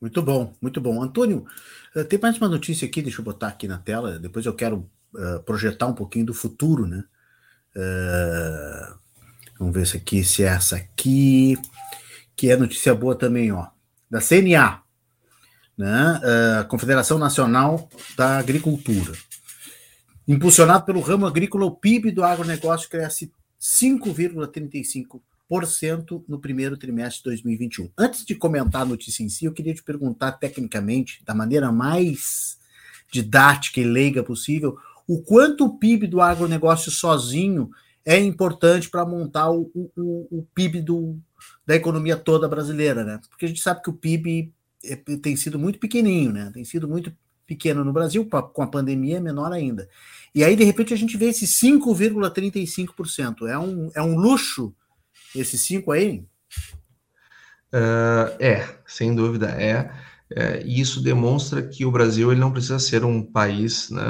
[0.00, 1.02] Muito bom, muito bom.
[1.02, 1.46] Antônio,
[1.94, 4.90] eh, tem mais uma notícia aqui, deixa eu botar aqui na tela, depois eu quero
[5.14, 7.04] uh, projetar um pouquinho do futuro, né?
[7.76, 8.98] Uh,
[9.58, 11.56] vamos ver se aqui, se é essa aqui,
[12.36, 13.68] que é notícia boa também, ó,
[14.10, 14.82] da CNA,
[15.76, 16.20] né?
[16.20, 19.12] Uh, Confederação Nacional da Agricultura.
[20.26, 25.20] Impulsionado pelo ramo agrícola, o PIB do agronegócio cresce 5,35%
[26.28, 27.90] no primeiro trimestre de 2021.
[27.96, 32.58] Antes de comentar a notícia em si, eu queria te perguntar tecnicamente, da maneira mais
[33.10, 34.76] didática e leiga possível,
[35.06, 37.70] o quanto o PIB do agronegócio sozinho
[38.04, 41.18] é importante para montar o, o, o PIB do,
[41.66, 43.20] da economia toda brasileira, né?
[43.28, 44.52] Porque a gente sabe que o PIB
[44.84, 46.50] é, tem sido muito pequenininho, né?
[46.52, 47.12] Tem sido muito
[47.46, 49.88] pequeno no Brasil, com a pandemia é menor ainda.
[50.34, 53.46] E aí, de repente, a gente vê esse 5,35%.
[53.46, 54.74] É um, é um luxo
[55.34, 56.24] esses cinco aí?
[57.74, 59.90] Uh, é, sem dúvida é.
[60.30, 60.62] é.
[60.64, 64.02] E isso demonstra que o Brasil ele não precisa ser um país né,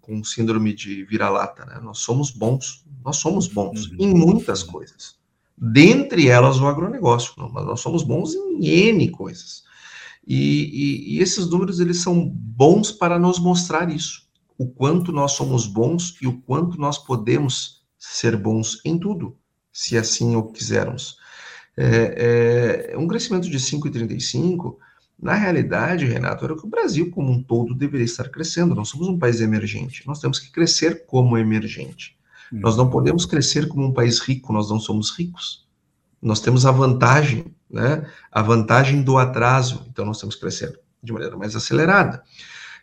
[0.00, 1.64] com síndrome de vira-lata.
[1.64, 1.78] Né?
[1.80, 3.96] Nós somos bons, nós somos bons uhum.
[4.00, 5.16] em muitas coisas.
[5.56, 9.62] Dentre elas o agronegócio, mas nós somos bons em N coisas.
[10.26, 14.24] E, e, e esses números eles são bons para nos mostrar isso.
[14.58, 19.36] O quanto nós somos bons e o quanto nós podemos ser bons em tudo
[19.74, 21.18] se assim o quisermos.
[21.76, 24.76] É, é, um crescimento de 5,35,
[25.20, 28.74] na realidade, Renato, era o que o Brasil como um todo deveria estar crescendo.
[28.74, 32.16] Nós somos um país emergente, nós temos que crescer como emergente.
[32.52, 32.60] Hum.
[32.60, 35.66] Nós não podemos crescer como um país rico, nós não somos ricos.
[36.22, 38.08] Nós temos a vantagem, né?
[38.30, 42.22] A vantagem do atraso, então nós temos que crescer de maneira mais acelerada.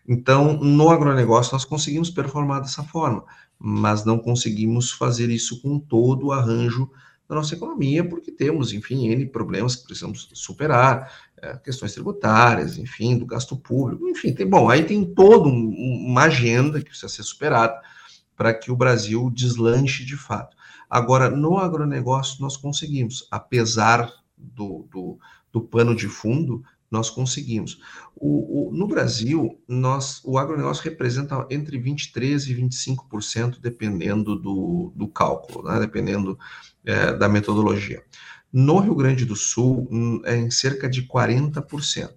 [0.08, 3.24] Então, no agronegócio, nós conseguimos performar dessa forma
[3.64, 6.90] mas não conseguimos fazer isso com todo o arranjo
[7.30, 13.18] da nossa economia, porque temos, enfim, N problemas que precisamos superar, é, questões tributárias, enfim,
[13.18, 15.70] do gasto público, enfim, tem, bom, aí tem toda um,
[16.08, 17.80] uma agenda que precisa ser superada
[18.36, 20.58] para que o Brasil deslanche de fato.
[20.90, 25.20] Agora, no agronegócio, nós conseguimos, apesar do, do,
[25.52, 27.80] do pano de fundo, nós conseguimos.
[28.24, 35.08] O, o, no Brasil, nós, o agronegócio representa entre 23% e 25%, dependendo do, do
[35.08, 35.80] cálculo, né?
[35.80, 36.38] dependendo
[36.86, 38.04] é, da metodologia.
[38.54, 42.12] No Rio Grande do Sul, hum, é em cerca de 40%.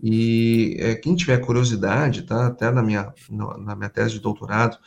[0.00, 2.46] E é, quem tiver curiosidade, tá?
[2.46, 4.78] até na minha, na minha tese de doutorado,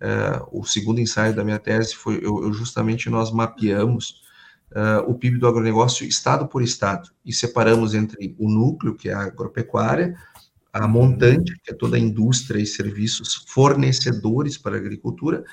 [0.00, 4.20] é, o segundo ensaio da minha tese foi eu, eu justamente nós mapeamos
[4.76, 9.12] uh, o PIB do agronegócio estado por estado e separamos entre o núcleo, que é
[9.12, 10.16] a agropecuária,
[10.72, 15.44] a montante, que é toda a indústria e serviços fornecedores para a agricultura,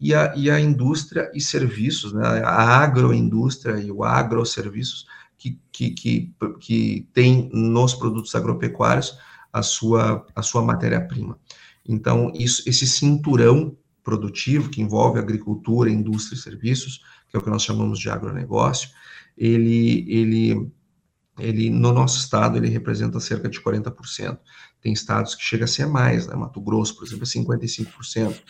[0.00, 5.06] e a, e a indústria e serviços, né, a agroindústria e o agroserviços,
[5.36, 9.18] que, que, que, que tem nos produtos agropecuários
[9.52, 11.38] a sua, a sua matéria-prima.
[11.86, 17.50] Então, isso, esse cinturão produtivo, que envolve agricultura, indústria e serviços, que é o que
[17.50, 18.90] nós chamamos de agronegócio,
[19.36, 20.70] ele, ele,
[21.38, 24.38] ele no nosso estado, ele representa cerca de 40%.
[24.80, 26.34] Tem estados que chega a ser mais, né?
[26.34, 28.40] Mato Grosso, por exemplo, é 55%.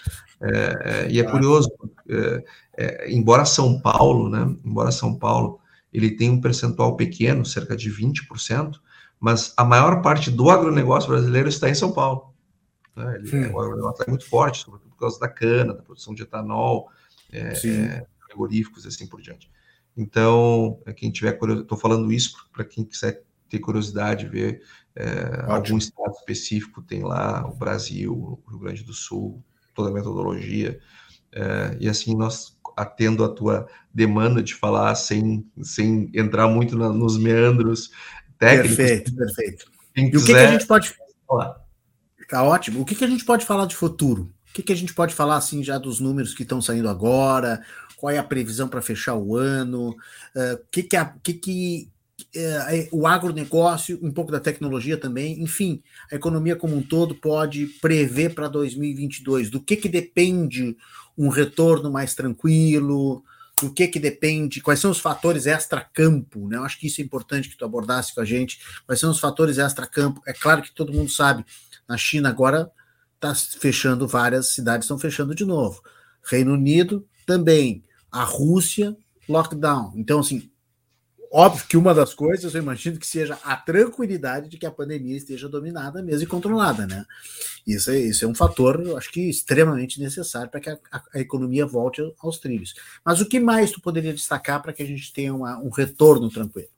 [0.41, 1.71] É, é, e é curioso,
[2.09, 2.45] é,
[2.77, 4.57] é, embora São Paulo, né?
[4.65, 5.59] Embora São Paulo,
[5.93, 8.77] ele tem um percentual pequeno, cerca de 20%,
[9.19, 12.35] mas a maior parte do agronegócio brasileiro está em São Paulo.
[12.95, 13.17] Né?
[13.17, 16.89] Ele, o agronegócio é muito forte, sobretudo por causa da cana, da produção de etanol,
[17.33, 19.51] é, é, frigoríficos e assim por diante.
[19.97, 24.63] Então, quem tiver curiosidade, estou falando isso para quem quiser ter curiosidade, ver
[24.95, 29.43] é, algum estado específico, tem lá o Brasil, o Rio Grande do Sul,
[29.75, 30.79] toda a metodologia.
[31.33, 36.91] É, e assim nós atendo a tua demanda de falar sem, sem entrar muito na,
[36.91, 37.91] nos meandros
[38.39, 38.77] técnicos.
[38.77, 39.73] Perfeito, perfeito.
[39.95, 40.23] Quem e quiser...
[40.23, 40.95] o que, que, a gente pode.
[41.27, 41.61] Olá.
[42.29, 42.81] Tá ótimo.
[42.81, 44.33] O que, que a gente pode falar de futuro?
[44.51, 47.63] O que, que a gente pode falar assim já dos números que estão saindo agora?
[47.99, 51.89] qual é a previsão para fechar o ano, o uh, que, que, a, que, que
[52.37, 57.67] uh, o agronegócio, um pouco da tecnologia também, enfim, a economia como um todo pode
[57.83, 60.77] prever para 2022, do que, que depende
[61.17, 63.25] um retorno mais tranquilo,
[63.61, 66.59] do que que depende, quais são os fatores extra-campo, né?
[66.59, 68.61] Eu acho que isso é importante que tu abordasse com a gente.
[68.87, 70.23] Quais são os fatores extra-campo?
[70.25, 71.45] É claro que todo mundo sabe,
[71.89, 72.71] na China agora
[73.21, 75.83] está fechando várias cidades, estão fechando de novo.
[76.23, 78.97] Reino Unido também a Rússia,
[79.29, 79.93] lockdown.
[79.97, 80.51] Então, assim,
[81.31, 85.17] óbvio que uma das coisas eu imagino que seja a tranquilidade de que a pandemia
[85.17, 87.05] esteja dominada mesmo e controlada, né?
[87.67, 91.03] Isso é, isso é um fator, eu acho que extremamente necessário para que a, a,
[91.15, 92.75] a, economia volte aos trilhos.
[93.05, 96.31] Mas o que mais tu poderia destacar para que a gente tenha uma, um retorno
[96.31, 96.69] tranquilo?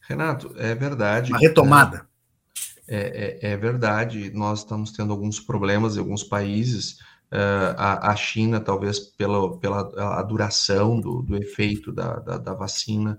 [0.00, 1.32] Renato, é verdade.
[1.32, 2.07] Uma retomada.
[2.88, 6.98] É, é, é verdade, nós estamos tendo alguns problemas em alguns países
[7.30, 12.54] Uh, a, a, China, talvez pela, pela a duração do, do efeito da, da, da
[12.54, 13.18] vacina,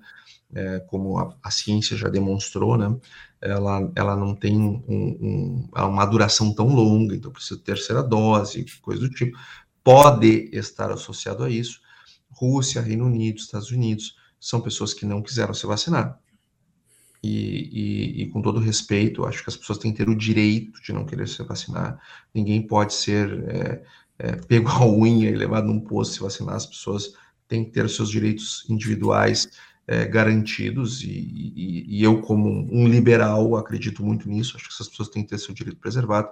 [0.52, 2.98] é, como a, a, ciência já demonstrou, né,
[3.40, 8.66] ela, ela não tem um, um, uma duração tão longa, então precisa de terceira dose,
[8.82, 9.38] coisa do tipo,
[9.84, 11.80] pode estar associado a isso.
[12.32, 16.20] Rússia, Reino Unido, Estados Unidos, são pessoas que não quiseram se vacinar.
[17.22, 20.82] E, e, e, com todo respeito, acho que as pessoas têm que ter o direito
[20.82, 22.00] de não querer se vacinar.
[22.34, 23.84] Ninguém pode ser é,
[24.18, 26.56] é, pego a unha e levado num posto se vacinar.
[26.56, 27.14] As pessoas
[27.48, 29.50] têm que ter os seus direitos individuais
[29.86, 31.02] é, garantidos.
[31.04, 34.56] E, e, eu, como um liberal, acredito muito nisso.
[34.56, 36.30] Acho que essas pessoas têm que ter seu direito preservado.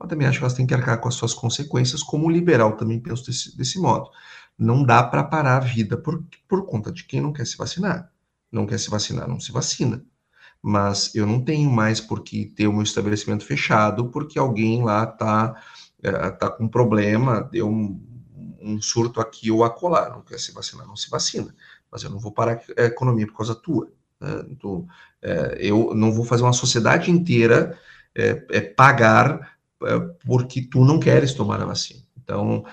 [0.00, 2.02] Mas também acho que elas têm que arcar com as suas consequências.
[2.02, 4.10] Como liberal, também penso desse, desse modo.
[4.58, 8.10] Não dá para parar a vida por, por conta de quem não quer se vacinar
[8.50, 10.02] não quer se vacinar, não se vacina.
[10.62, 15.04] Mas eu não tenho mais por que ter o meu estabelecimento fechado porque alguém lá
[15.04, 15.54] está
[16.02, 18.00] é, tá com problema, deu um,
[18.60, 21.54] um, surto aqui ou acolá, não quer se vacinar, não se vacina.
[21.90, 23.90] Mas eu não vou parar a economia por causa tua.
[24.20, 24.44] Né?
[24.50, 24.86] Então,
[25.22, 27.78] é, eu não vou fazer uma sociedade inteira
[28.14, 29.56] é, é pagar
[30.26, 32.02] porque tu não queres tomar a vacina.
[32.16, 32.64] Então,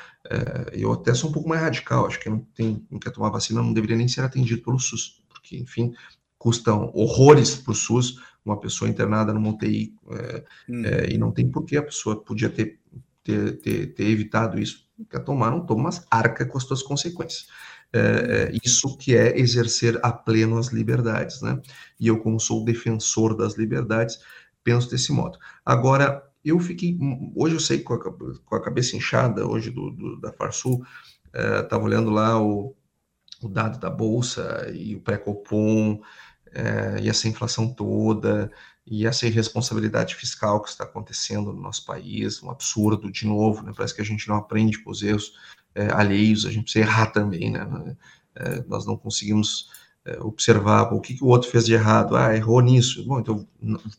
[0.74, 3.62] eu até sou um pouco mais radical, acho que não, tem, não quer tomar vacina
[3.62, 5.94] não deveria nem ser atendido pelo SUS que, enfim,
[6.38, 10.86] custam horrores para o SUS, uma pessoa internada numa UTI, é, hum.
[10.86, 12.80] é, e não tem porquê, a pessoa podia ter,
[13.24, 17.48] ter, ter, ter evitado isso, quer tomar, não toma, mas arca com as suas consequências.
[17.92, 21.60] É, é, isso que é exercer a pleno as liberdades, né?
[22.00, 24.20] E eu, como sou defensor das liberdades,
[24.64, 25.40] penso desse modo.
[25.66, 26.98] Agora, eu fiquei,
[27.36, 30.86] hoje eu sei com a, com a cabeça inchada, hoje do, do da Farsul,
[31.34, 32.76] estava é, olhando lá o,
[33.42, 36.02] o dado da Bolsa e o pré-copom,
[36.54, 38.52] é, e essa inflação toda,
[38.88, 43.74] e essa irresponsabilidade fiscal que está acontecendo no nosso país, um absurdo de novo, né?
[43.76, 45.34] Parece que a gente não aprende com os erros
[45.74, 47.96] é, alheios, a gente precisa errar também, né?
[48.36, 49.70] É, nós não conseguimos
[50.20, 52.16] observar o que, que o outro fez de errado.
[52.16, 53.04] Ah, errou nisso.
[53.08, 53.48] Bom, então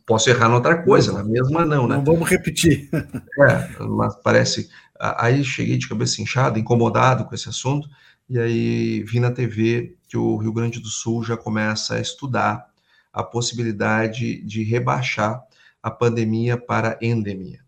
[0.07, 1.97] posso errar em outra coisa, na mesma não, né?
[1.97, 2.89] Não vamos repetir.
[2.93, 4.71] É, mas parece.
[4.99, 7.89] Aí cheguei de cabeça inchada, incomodado com esse assunto,
[8.29, 12.67] e aí vi na TV que o Rio Grande do Sul já começa a estudar
[13.13, 15.43] a possibilidade de rebaixar
[15.83, 17.61] a pandemia para endemia.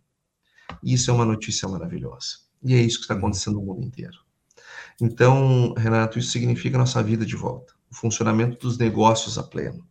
[0.83, 2.39] Isso é uma notícia maravilhosa.
[2.63, 3.21] E é isso que está uhum.
[3.21, 4.19] acontecendo no mundo inteiro.
[5.01, 9.87] Então, Renato, isso significa nossa vida de volta, o funcionamento dos negócios a pleno.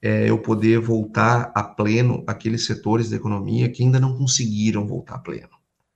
[0.00, 5.16] É eu poder voltar a pleno aqueles setores da economia que ainda não conseguiram voltar
[5.16, 5.53] a pleno.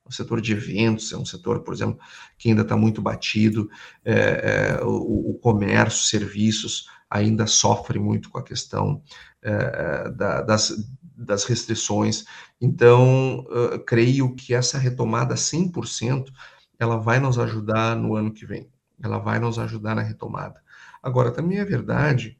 [0.09, 1.99] O setor de eventos é um setor, por exemplo,
[2.37, 3.69] que ainda está muito batido,
[4.03, 9.01] é, é, o, o comércio, serviços, ainda sofre muito com a questão
[9.41, 10.73] é, da, das,
[11.15, 12.25] das restrições.
[12.59, 13.45] Então,
[13.85, 16.25] creio que essa retomada 100%,
[16.77, 18.69] ela vai nos ajudar no ano que vem.
[19.01, 20.61] Ela vai nos ajudar na retomada.
[21.01, 22.37] Agora, também é verdade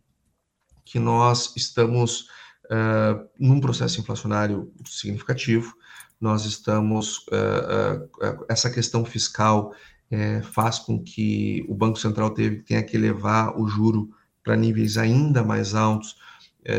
[0.84, 2.28] que nós estamos
[2.65, 5.76] uh, num processo inflacionário significativo,
[6.20, 9.74] nós estamos, uh, uh, essa questão fiscal
[10.41, 14.09] faz com que o Banco Central teve, tenha que levar o juro
[14.43, 16.15] para níveis ainda mais altos,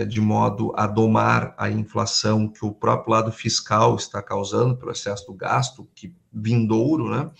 [0.08, 5.26] de modo a domar a inflação que o próprio lado fiscal está causando pelo excesso
[5.28, 7.30] do gasto, que vindouro, né?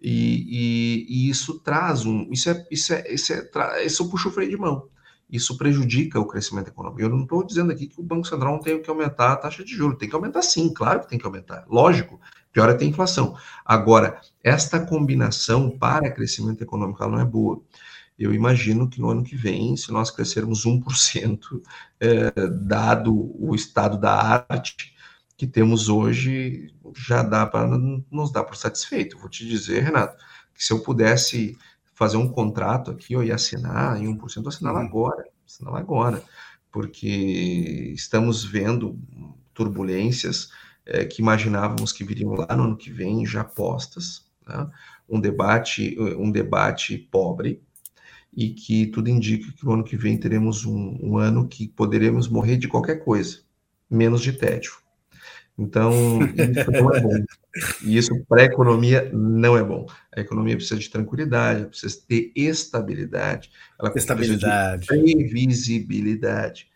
[0.00, 4.32] E, e, e, isso traz um, isso é, isso é, isso é, isso puxa o
[4.32, 4.88] freio de mão.
[5.30, 7.00] Isso prejudica o crescimento econômico.
[7.00, 9.64] Eu não estou dizendo aqui que o Banco Central não tem que aumentar a taxa
[9.64, 9.98] de juros.
[9.98, 11.64] Tem que aumentar sim, claro que tem que aumentar.
[11.68, 12.20] Lógico,
[12.52, 13.36] pior é ter inflação.
[13.64, 17.60] Agora, esta combinação para crescimento econômico ela não é boa
[18.18, 21.38] eu imagino que no ano que vem, se nós crescermos 1%,
[22.00, 22.32] é,
[22.64, 24.94] dado o estado da arte
[25.36, 27.66] que temos hoje, já dá para
[28.10, 29.18] nos dar por satisfeito.
[29.18, 30.16] Vou te dizer, Renato,
[30.54, 31.58] que se eu pudesse
[31.96, 34.84] fazer um contrato aqui, eu ia assinar em 1%, eu assinava uhum.
[34.84, 36.22] agora, assinava agora,
[36.70, 37.08] porque
[37.94, 39.00] estamos vendo
[39.54, 40.50] turbulências
[40.84, 44.68] é, que imaginávamos que viriam lá no ano que vem já postas, né?
[45.08, 47.62] um debate um debate pobre,
[48.36, 52.28] e que tudo indica que no ano que vem teremos um, um ano que poderemos
[52.28, 53.40] morrer de qualquer coisa,
[53.88, 54.72] menos de tédio.
[55.56, 55.90] Então,
[56.22, 57.24] isso não é bom.
[57.82, 59.86] E isso para a economia não é bom.
[60.14, 64.86] A economia precisa de tranquilidade, precisa ter estabilidade, ela estabilidade.
[64.86, 66.68] precisa de previsibilidade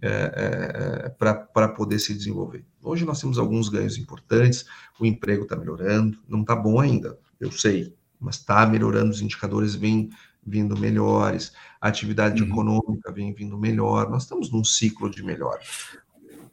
[0.00, 2.64] é, é, é para poder se desenvolver.
[2.82, 4.64] Hoje nós temos alguns ganhos importantes,
[5.00, 9.74] o emprego está melhorando, não está bom ainda, eu sei, mas está melhorando, os indicadores
[9.74, 10.10] vêm
[10.46, 12.48] vindo melhores, a atividade uhum.
[12.48, 15.60] econômica vem vindo melhor, nós estamos num ciclo de melhora.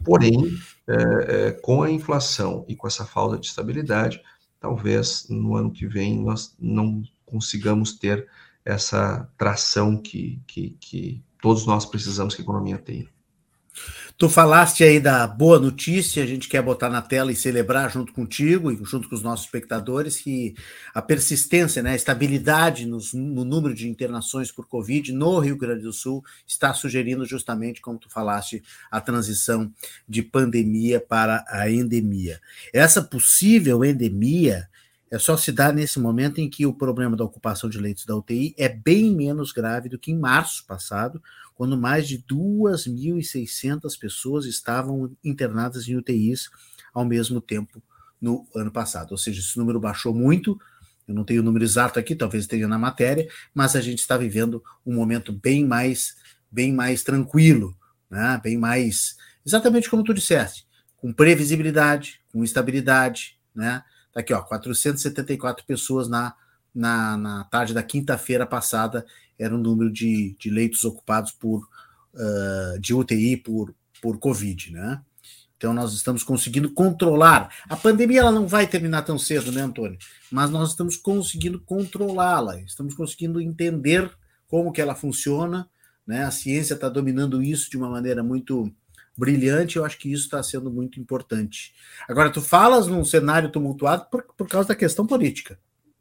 [0.05, 4.21] Porém, é, é, com a inflação e com essa falta de estabilidade,
[4.59, 8.27] talvez no ano que vem nós não consigamos ter
[8.63, 13.07] essa tração que, que, que todos nós precisamos que a economia tenha.
[14.17, 18.13] Tu falaste aí da boa notícia, a gente quer botar na tela e celebrar junto
[18.13, 20.55] contigo e junto com os nossos espectadores que
[20.93, 25.83] a persistência, né, a estabilidade nos, no número de internações por Covid no Rio Grande
[25.83, 29.69] do Sul está sugerindo justamente, como tu falaste, a transição
[30.07, 32.39] de pandemia para a endemia.
[32.73, 34.69] Essa possível endemia
[35.11, 38.15] é só se dar nesse momento em que o problema da ocupação de leitos da
[38.15, 41.21] UTI é bem menos grave do que em março passado,
[41.55, 46.49] quando mais de 2.600 pessoas estavam internadas em UTIs
[46.93, 47.81] ao mesmo tempo
[48.21, 49.11] no ano passado.
[49.11, 50.59] Ou seja, esse número baixou muito.
[51.07, 54.17] Eu não tenho o número exato aqui, talvez tenha na matéria, mas a gente está
[54.17, 56.15] vivendo um momento bem mais,
[56.51, 57.77] bem mais tranquilo,
[58.09, 58.39] né?
[58.43, 63.83] bem mais, exatamente como tu disseste, com previsibilidade, com estabilidade, né?
[64.11, 66.33] Tá aqui, ó, 474 pessoas na,
[66.73, 69.05] na, na tarde da quinta-feira passada
[69.37, 71.67] era o número de, de leitos ocupados por
[72.13, 75.01] uh, de UTI por, por Covid, né?
[75.57, 77.49] Então nós estamos conseguindo controlar.
[77.69, 79.97] A pandemia ela não vai terminar tão cedo, né, Antônio?
[80.31, 84.11] Mas nós estamos conseguindo controlá-la, estamos conseguindo entender
[84.47, 85.69] como que ela funciona,
[86.05, 86.23] né?
[86.23, 88.71] A ciência está dominando isso de uma maneira muito
[89.17, 91.73] brilhante, eu acho que isso está sendo muito importante.
[92.07, 95.57] Agora, tu falas num cenário tumultuado por, por causa da questão política,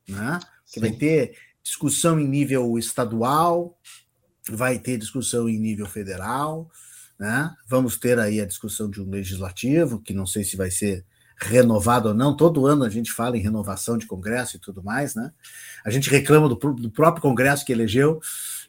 [0.09, 0.41] né?
[0.71, 3.77] Que vai ter discussão em nível estadual,
[4.49, 6.71] vai ter discussão em nível federal,
[7.19, 7.53] né?
[7.67, 11.05] Vamos ter aí a discussão de um legislativo, que não sei se vai ser
[11.37, 12.37] renovado ou não.
[12.37, 15.33] Todo ano a gente fala em renovação de Congresso e tudo mais, né?
[15.85, 18.21] A gente reclama do, do próprio Congresso que elegeu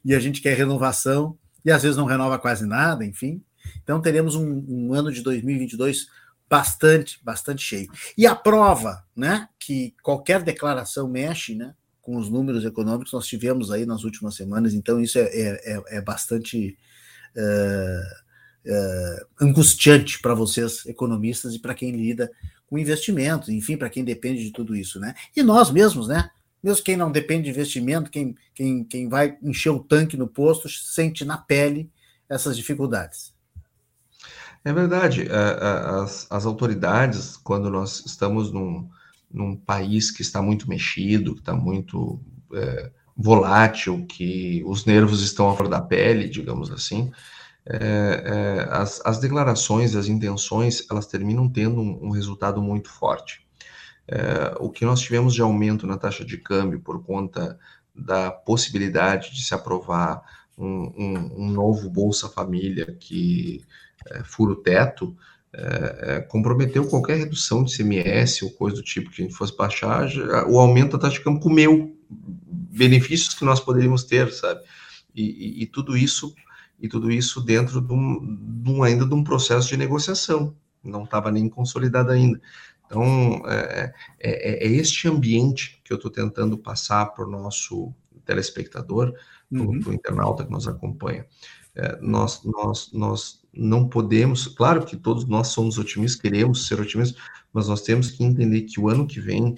[0.04, 1.38] e a gente quer renovação.
[1.64, 3.44] e às vezes não renova quase nada, enfim.
[3.84, 6.08] Então teremos um, um ano de 2022
[6.50, 7.92] bastante, bastante cheio.
[8.18, 11.74] E a prova, né, que qualquer declaração mexe, né,
[12.06, 15.98] com os números econômicos nós tivemos aí nas últimas semanas, então isso é, é, é,
[15.98, 16.78] é bastante
[17.36, 22.32] é, angustiante para vocês, economistas, e para quem lida
[22.68, 25.16] com investimentos, enfim, para quem depende de tudo isso, né?
[25.36, 26.30] E nós mesmos, né?
[26.64, 30.70] Mesmo quem não depende de investimento, quem, quem, quem vai encher o tanque no posto,
[30.70, 31.90] sente na pele
[32.30, 33.34] essas dificuldades.
[34.64, 35.28] É verdade.
[35.32, 38.90] As, as autoridades, quando nós estamos num,
[39.36, 42.20] num país que está muito mexido, que está muito
[42.54, 47.12] é, volátil, que os nervos estão à flor da pele, digamos assim,
[47.66, 53.46] é, é, as, as, declarações, as intenções, elas terminam tendo um, um resultado muito forte.
[54.08, 57.60] É, o que nós tivemos de aumento na taxa de câmbio por conta
[57.94, 60.22] da possibilidade de se aprovar
[60.58, 63.66] um, um, um novo Bolsa Família que
[64.12, 65.16] é, fura o teto,
[65.58, 69.56] é, é, comprometeu qualquer redução de CMS ou coisa do tipo que a gente fosse
[69.56, 74.62] baixar, já, o aumento da taxa de câmbio comeu benefícios que nós poderíamos ter, sabe?
[75.16, 76.36] E, e, e tudo isso
[76.78, 80.54] e tudo isso dentro de um, de um, ainda de um processo de negociação,
[80.84, 82.40] não estava nem consolidado ainda.
[82.86, 87.94] Então, é, é, é este ambiente que eu estou tentando passar para o nosso
[88.26, 89.14] telespectador,
[89.50, 89.94] para o uhum.
[89.94, 91.26] internauta que nos acompanha.
[91.74, 97.22] É, nós, nós, nós não podemos, claro que todos nós somos otimistas, queremos ser otimistas,
[97.54, 99.56] mas nós temos que entender que o ano que vem,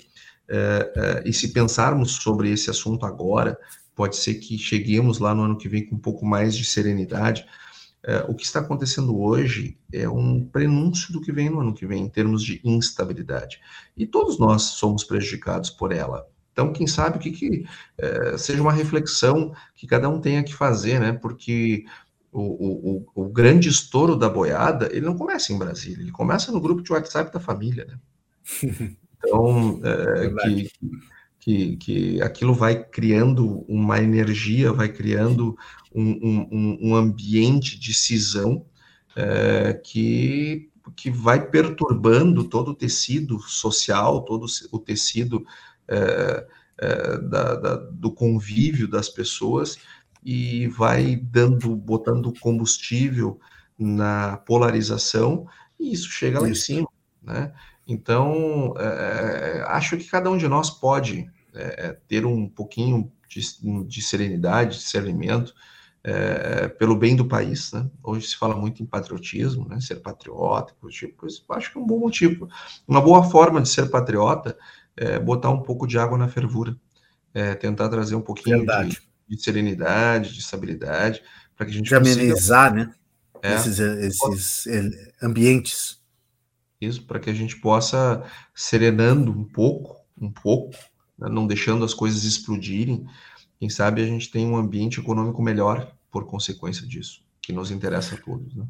[0.47, 3.57] é, é, e se pensarmos sobre esse assunto agora,
[3.95, 7.45] pode ser que cheguemos lá no ano que vem com um pouco mais de serenidade.
[8.03, 11.87] É, o que está acontecendo hoje é um prenúncio do que vem no ano que
[11.87, 13.59] vem, em termos de instabilidade.
[13.97, 16.27] E todos nós somos prejudicados por ela.
[16.53, 17.65] Então, quem sabe o que, que
[17.97, 21.13] é, seja uma reflexão que cada um tenha que fazer, né?
[21.13, 21.85] Porque
[22.39, 26.61] o, o, o, grande estouro da boiada, ele não começa em Brasília, ele começa no
[26.61, 27.99] grupo de WhatsApp da família, né?
[29.19, 30.71] Então, é, que,
[31.39, 35.57] que, que aquilo vai criando uma energia, vai criando
[35.93, 38.63] um, um, um ambiente de cisão
[39.15, 45.43] é, que, que vai perturbando todo o tecido social, todo o tecido
[45.88, 46.45] é,
[46.77, 49.79] é, da, da, do convívio das pessoas
[50.30, 53.39] e vai dando, botando combustível
[53.80, 55.47] na polarização
[55.80, 56.89] e isso chega lá em cima,
[57.23, 57.53] né?
[57.88, 63.39] Então, é, acho que cada um de nós pode é, é, ter um pouquinho de,
[63.86, 65.53] de serenidade, de discernimento,
[66.03, 67.71] é, pelo bem do país.
[67.71, 67.89] Né?
[68.03, 69.80] Hoje se fala muito em patriotismo, né?
[69.80, 72.49] ser patriota, tipo, acho que é um bom motivo.
[72.86, 74.57] Uma boa forma de ser patriota
[74.97, 76.75] é botar um pouco de água na fervura,
[77.34, 81.21] é, tentar trazer um pouquinho de, de, serenidade, de estabilidade,
[81.55, 82.93] para que a gente de amenizar, né?
[83.41, 84.67] É, esses, esses
[85.21, 85.99] ambientes.
[86.80, 88.23] Isso, para que a gente possa
[88.53, 90.75] serenando um pouco, um pouco,
[91.17, 93.05] né, não deixando as coisas explodirem,
[93.59, 98.15] quem sabe a gente tem um ambiente econômico melhor por consequência disso, que nos interessa
[98.15, 98.55] a todos.
[98.55, 98.65] Né?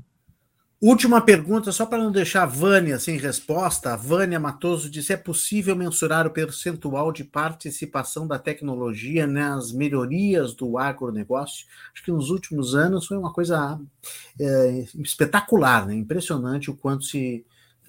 [0.80, 3.94] Última pergunta, só para não deixar a Vânia sem resposta.
[3.94, 10.54] A Vânia Matoso disse: é possível mensurar o percentual de participação da tecnologia nas melhorias
[10.54, 11.66] do agronegócio?
[11.94, 13.80] Acho que nos últimos anos foi uma coisa
[14.40, 15.96] é, espetacular, né?
[15.96, 17.44] impressionante o quanto se,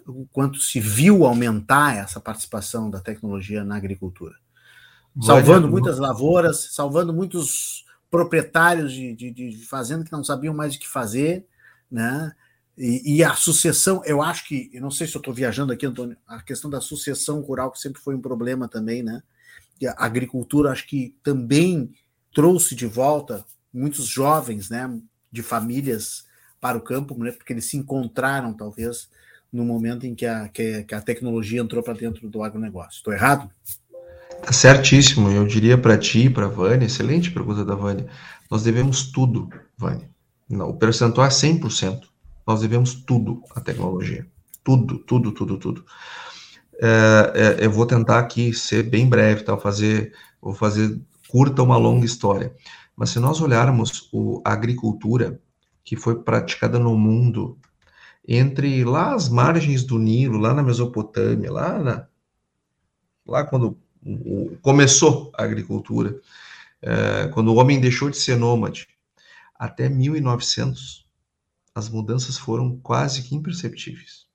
[0.07, 4.35] o quanto se viu aumentar essa participação da tecnologia na agricultura
[5.23, 10.79] salvando muitas lavouras, salvando muitos proprietários de, de, de fazenda que não sabiam mais o
[10.79, 11.47] que fazer,
[11.91, 12.33] né?
[12.79, 15.85] E, e, a sucessão, eu acho que, eu não sei se eu estou viajando aqui,
[15.85, 19.21] Antônio, a questão da sucessão rural, que sempre foi um problema também, né?
[19.81, 21.91] E a agricultura, acho que também
[22.33, 24.89] trouxe de volta muitos jovens, né,
[25.31, 26.25] de famílias
[26.61, 29.09] para o campo, né, porque eles se encontraram, talvez,
[29.53, 32.99] no momento em que a, que, que a tecnologia entrou para dentro do agronegócio.
[32.99, 33.51] Estou errado?
[34.43, 35.31] Tá certíssimo.
[35.31, 38.07] Eu diria para ti e para a Vânia, excelente pergunta da Vânia.
[38.51, 40.09] Nós devemos tudo, Vânia.
[40.51, 42.03] O percentual é 100%.
[42.49, 44.27] Nós devemos tudo à tecnologia.
[44.65, 45.85] Tudo, tudo, tudo, tudo.
[46.81, 49.59] É, é, eu vou tentar aqui ser bem breve, tá?
[49.59, 52.55] fazer, vou fazer curta uma longa história.
[52.97, 55.39] Mas se nós olharmos o, a agricultura
[55.85, 57.59] que foi praticada no mundo
[58.27, 62.07] entre lá as margens do Nilo, lá na Mesopotâmia, lá na,
[63.27, 63.77] lá quando
[64.63, 66.19] começou a agricultura,
[66.81, 68.89] é, quando o homem deixou de ser nômade,
[69.55, 71.08] até 1900,
[71.79, 74.27] as mudanças foram quase que imperceptíveis.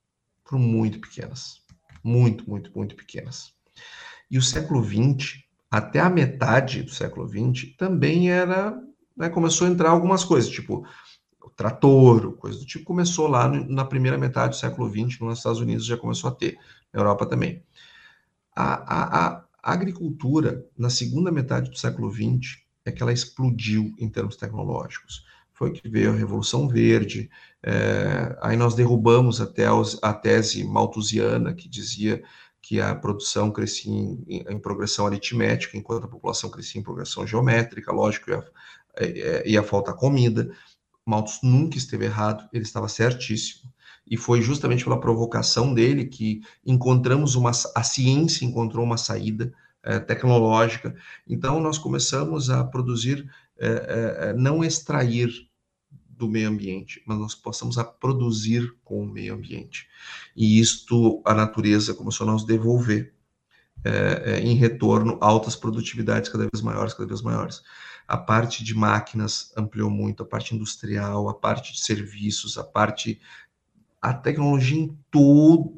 [0.46, 1.62] Foram muito pequenas.
[2.02, 3.54] Muito, muito, muito pequenas.
[4.32, 8.82] E o século XX, até a metade do século XX, também era
[9.16, 10.88] né, começou a entrar algumas coisas, tipo
[11.42, 15.60] o trator, coisa do tipo, começou lá na primeira metade do século XX, nos Estados
[15.60, 16.58] Unidos já começou a ter,
[16.94, 17.62] na Europa também.
[18.56, 19.32] A, a,
[19.62, 25.26] a agricultura, na segunda metade do século XX, é que ela explodiu em termos tecnológicos.
[25.54, 27.30] Foi que veio a Revolução Verde,
[27.62, 29.66] é, aí nós derrubamos até
[30.02, 32.22] a tese malthusiana, que dizia
[32.62, 37.92] que a produção crescia em, em, progressão aritmética, enquanto a população crescia em progressão geométrica,
[37.92, 38.44] lógico, ia,
[39.02, 40.50] ia, ia faltar comida.
[41.06, 43.72] Malthus nunca esteve errado, ele estava certíssimo.
[44.08, 50.00] E foi justamente pela provocação dele que encontramos uma, a ciência encontrou uma saída é,
[50.00, 50.96] tecnológica.
[51.28, 53.30] Então, nós começamos a produzir,
[53.66, 55.30] é, é, não extrair
[56.10, 59.88] do meio ambiente, mas nós possamos a produzir com o meio ambiente.
[60.36, 63.14] E isto a natureza começou a nos devolver
[63.84, 67.62] é, é, em retorno altas produtividades cada vez maiores, cada vez maiores.
[68.08, 73.20] A parte de máquinas ampliou muito, a parte industrial, a parte de serviços, a parte
[74.02, 75.74] a tecnologia em todo,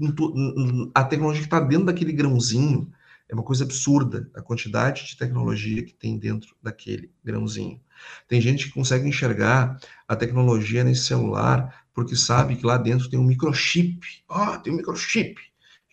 [0.96, 2.92] a tecnologia que está dentro daquele grãozinho
[3.28, 7.82] é uma coisa absurda a quantidade de tecnologia que tem dentro daquele grãozinho.
[8.28, 13.18] Tem gente que consegue enxergar a tecnologia nesse celular porque sabe que lá dentro tem
[13.18, 14.00] um microchip.
[14.28, 15.36] Ó, oh, tem um microchip.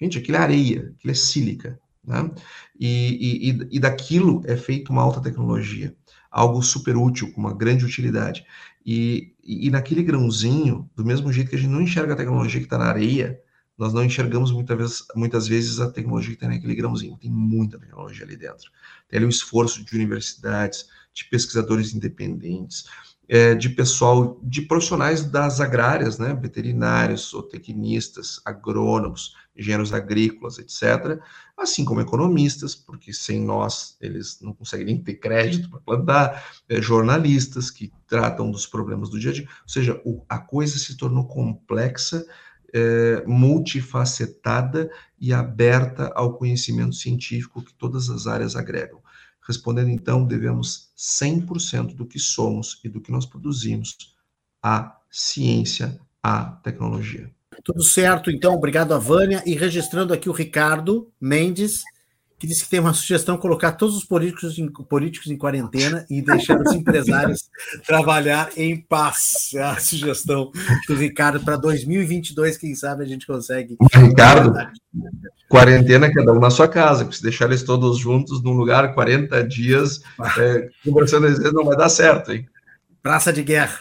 [0.01, 1.81] Gente, aquilo é areia, aquilo é sílica.
[2.05, 2.31] Né?
[2.79, 5.95] E, e, e daquilo é feita uma alta tecnologia,
[6.29, 8.45] algo super útil, com uma grande utilidade.
[8.85, 12.67] E, e naquele grãozinho, do mesmo jeito que a gente não enxerga a tecnologia que
[12.67, 13.41] está na areia,
[13.83, 17.19] nós não enxergamos muitas vezes, muitas vezes a tecnologia que tem naquele grãozinho.
[17.19, 18.71] Tem muita tecnologia ali dentro.
[19.09, 22.85] Tem ali um esforço de universidades, de pesquisadores independentes,
[23.29, 31.21] é, de pessoal, de profissionais das agrárias, né, veterinários, zootecnistas, agrônomos, engenheiros agrícolas, etc.,
[31.57, 36.81] assim como economistas, porque sem nós eles não conseguem nem ter crédito para plantar, é,
[36.81, 40.97] jornalistas que tratam dos problemas do dia a dia, ou seja, o, a coisa se
[40.97, 42.25] tornou complexa,
[42.73, 49.01] é, multifacetada e aberta ao conhecimento científico que todas as áreas agregam.
[49.47, 54.15] Respondendo então, devemos 100% do que somos e do que nós produzimos
[54.63, 57.31] à ciência, à tecnologia.
[57.65, 59.43] Tudo certo, então, obrigado Vânia.
[59.45, 61.83] E registrando aqui o Ricardo Mendes,
[62.43, 66.21] que disse que tem uma sugestão colocar todos os políticos em, políticos em quarentena e
[66.21, 67.49] deixar os empresários
[67.87, 69.53] trabalhar em paz.
[69.55, 70.51] É a sugestão
[70.89, 73.77] do Ricardo para 2022, quem sabe a gente consegue.
[73.95, 74.53] Ricardo,
[75.49, 79.45] quarentena cada um na sua casa, porque se deixar eles todos juntos num lugar 40
[79.47, 80.03] dias,
[80.37, 82.45] é, conversando às vezes não vai dar certo, hein?
[83.03, 83.81] Praça de guerra.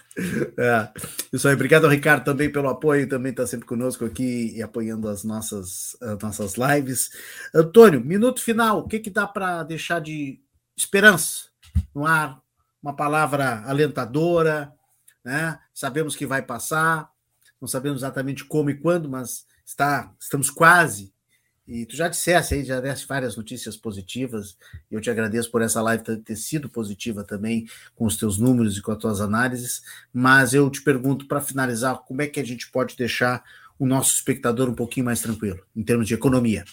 [0.57, 0.89] É.
[1.31, 5.23] Isso aí, obrigado, Ricardo, também pelo apoio, também está sempre conosco aqui e apoiando as
[5.23, 7.11] nossas, as nossas lives.
[7.53, 10.39] Antônio, minuto final, o que, que dá para deixar de
[10.75, 11.49] esperança
[11.93, 12.41] no ar?
[12.81, 14.73] Uma palavra alentadora,
[15.23, 15.59] né?
[15.71, 17.09] Sabemos que vai passar,
[17.61, 21.13] não sabemos exatamente como e quando, mas está, estamos quase
[21.67, 24.57] e tu já disseste aí, já deste várias notícias positivas,
[24.89, 28.81] eu te agradeço por essa live ter sido positiva também, com os teus números e
[28.81, 29.81] com as tuas análises,
[30.13, 33.43] mas eu te pergunto, para finalizar, como é que a gente pode deixar
[33.77, 36.65] o nosso espectador um pouquinho mais tranquilo, em termos de economia?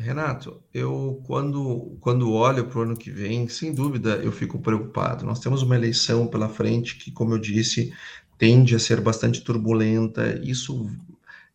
[0.00, 5.26] Renato, eu quando, quando olho para o ano que vem, sem dúvida eu fico preocupado.
[5.26, 7.92] Nós temos uma eleição pela frente que, como eu disse,
[8.38, 10.40] tende a ser bastante turbulenta.
[10.42, 10.90] Isso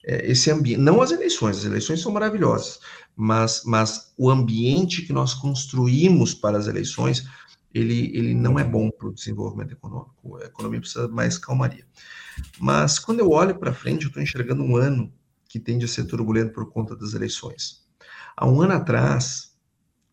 [0.05, 2.79] esse ambiente, não as eleições, as eleições são maravilhosas,
[3.15, 7.27] mas, mas o ambiente que nós construímos para as eleições,
[7.73, 10.37] ele, ele não é bom para o desenvolvimento econômico.
[10.37, 11.85] A economia precisa mais calmaria.
[12.59, 15.11] Mas quando eu olho para frente, eu estou enxergando um ano
[15.49, 17.83] que tende a ser turbulento por conta das eleições.
[18.37, 19.55] Há um ano atrás,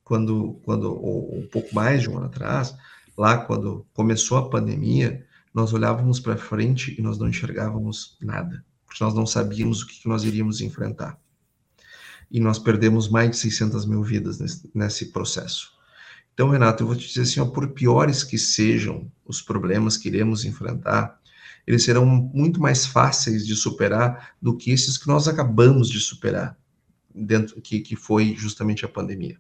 [0.03, 2.75] quando, quando ou um pouco mais de um ano atrás,
[3.17, 9.03] lá quando começou a pandemia, nós olhávamos para frente e nós não enxergávamos nada porque
[9.03, 11.19] nós não sabíamos o que nós iríamos enfrentar.
[12.31, 15.73] E nós perdemos mais de 600 mil vidas nesse, nesse processo.
[16.35, 20.09] Então, Renato, eu vou te dizer assim, ó, por piores que sejam os problemas que
[20.09, 21.19] iremos enfrentar,
[21.67, 26.59] eles serão muito mais fáceis de superar do que esses que nós acabamos de superar,
[27.15, 29.39] dentro que, que foi justamente a pandemia.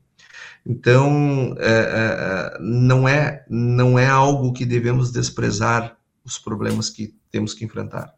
[0.64, 7.52] Então, é, é, não, é, não é algo que devemos desprezar os problemas que temos
[7.52, 8.14] que enfrentar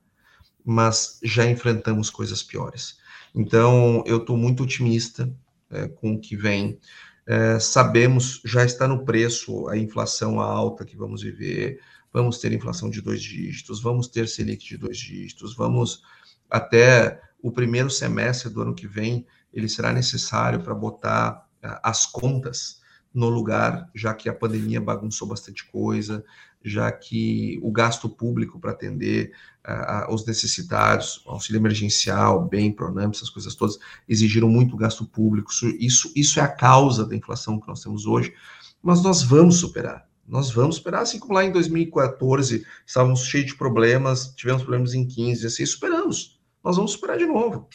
[0.65, 2.99] mas já enfrentamos coisas piores.
[3.35, 5.31] Então, eu estou muito otimista
[5.71, 6.79] é, com o que vem.
[7.27, 11.81] É, sabemos, já está no preço a inflação alta que vamos viver,
[12.13, 16.03] vamos ter inflação de dois dígitos, vamos ter Selic de dois dígitos, vamos
[16.49, 22.07] até o primeiro semestre do ano que vem, ele será necessário para botar é, as
[22.07, 22.83] contas
[23.15, 26.25] no lugar, já que a pandemia bagunçou bastante coisa,
[26.65, 29.33] já que o gasto público para atender
[29.65, 35.53] uh, os necessitados, auxílio emergencial, bem, Pronamp, essas coisas todas, exigiram muito gasto público.
[35.79, 38.35] Isso, isso é a causa da inflação que nós temos hoje,
[38.83, 40.09] mas nós vamos superar.
[40.27, 45.07] Nós vamos superar, assim como lá em 2014 estávamos cheios de problemas, tivemos problemas em
[45.07, 46.41] 15, assim, superamos.
[46.65, 47.69] Nós vamos superar de novo.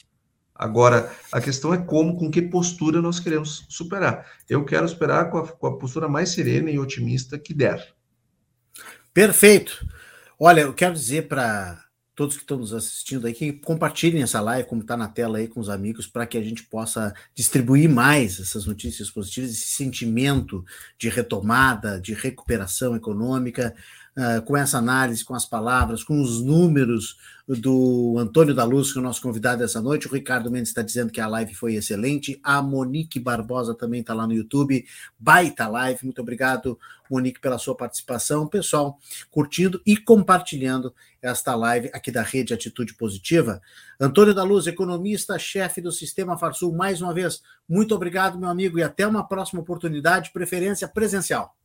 [0.59, 4.29] Agora, a questão é como, com que postura nós queremos superar.
[4.49, 7.93] Eu quero superar com a, com a postura mais serena e otimista que der.
[9.13, 9.87] Perfeito.
[10.37, 11.81] Olha, eu quero dizer para
[12.13, 15.47] todos que estão nos assistindo aí que compartilhem essa live, como está na tela aí
[15.47, 20.65] com os amigos, para que a gente possa distribuir mais essas notícias positivas, esse sentimento
[20.97, 23.73] de retomada, de recuperação econômica,
[24.17, 28.99] uh, com essa análise, com as palavras, com os números do Antônio da Luz, que
[28.99, 30.07] é o nosso convidado essa noite.
[30.07, 32.39] O Ricardo Mendes está dizendo que a live foi excelente.
[32.43, 34.85] A Monique Barbosa também está lá no YouTube.
[35.17, 36.03] Baita live.
[36.03, 36.77] Muito obrigado,
[37.09, 38.47] Monique, pela sua participação.
[38.47, 38.99] Pessoal,
[39.31, 43.59] curtindo e compartilhando esta live aqui da Rede Atitude Positiva.
[43.99, 48.79] Antônio da Luz, economista, chefe do Sistema Farsul, mais uma vez, muito obrigado, meu amigo,
[48.79, 51.58] e até uma próxima oportunidade, preferência presencial.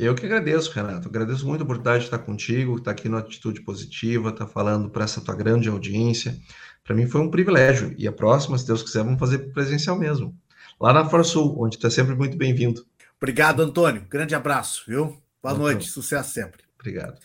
[0.00, 1.08] Eu que agradeço, Renato.
[1.08, 5.04] Agradeço muito a oportunidade de estar contigo, estar aqui no Atitude Positiva, estar falando para
[5.04, 6.38] essa tua grande audiência.
[6.82, 7.94] Para mim foi um privilégio.
[7.98, 10.34] E a próxima, se Deus quiser, vamos fazer presencial mesmo.
[10.80, 12.82] Lá na Forsul, onde tu é sempre muito bem-vindo.
[13.18, 14.02] Obrigado, Antônio.
[14.08, 15.18] Grande abraço, viu?
[15.42, 16.62] Boa noite, sucesso sempre.
[16.78, 17.18] Obrigado.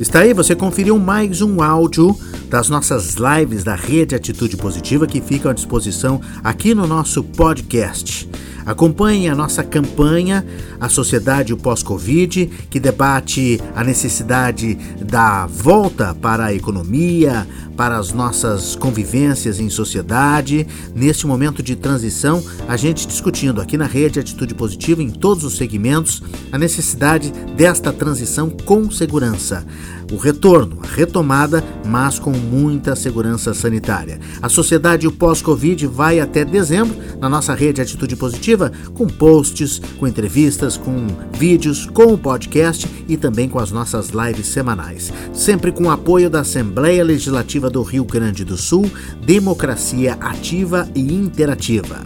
[0.00, 2.16] Está aí, você conferiu mais um áudio
[2.52, 8.28] das nossas lives da Rede Atitude Positiva que ficam à disposição aqui no nosso podcast.
[8.66, 10.44] Acompanhe a nossa campanha
[10.78, 18.76] A Sociedade Pós-Covid, que debate a necessidade da volta para a economia, para as nossas
[18.76, 20.66] convivências em sociedade.
[20.94, 25.56] Neste momento de transição, a gente discutindo aqui na rede Atitude Positiva, em todos os
[25.56, 26.22] segmentos,
[26.52, 29.66] a necessidade desta transição com segurança.
[30.12, 34.20] O retorno, a retomada, mas com muita segurança sanitária.
[34.42, 40.76] A sociedade pós-Covid vai até dezembro na nossa rede Atitude Positiva, com posts, com entrevistas,
[40.76, 45.10] com vídeos, com o podcast e também com as nossas lives semanais.
[45.32, 48.90] Sempre com o apoio da Assembleia Legislativa do Rio Grande do Sul,
[49.24, 52.00] democracia ativa e interativa.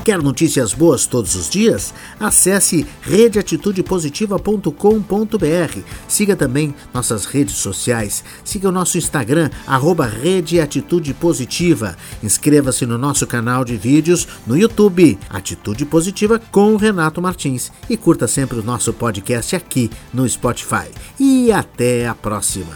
[0.03, 1.93] Quer notícias boas todos os dias?
[2.19, 5.79] Acesse redeatitudepositiva.com.br.
[6.07, 8.23] Siga também nossas redes sociais.
[8.43, 11.97] Siga o nosso Instagram, arroba Rede Atitude Positiva.
[12.23, 17.71] Inscreva-se no nosso canal de vídeos no YouTube, Atitude Positiva com Renato Martins.
[17.89, 20.89] E curta sempre o nosso podcast aqui no Spotify.
[21.19, 22.75] E até a próxima.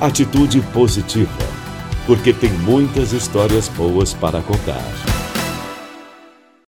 [0.00, 1.30] Atitude Positiva,
[2.06, 5.29] porque tem muitas histórias boas para contar.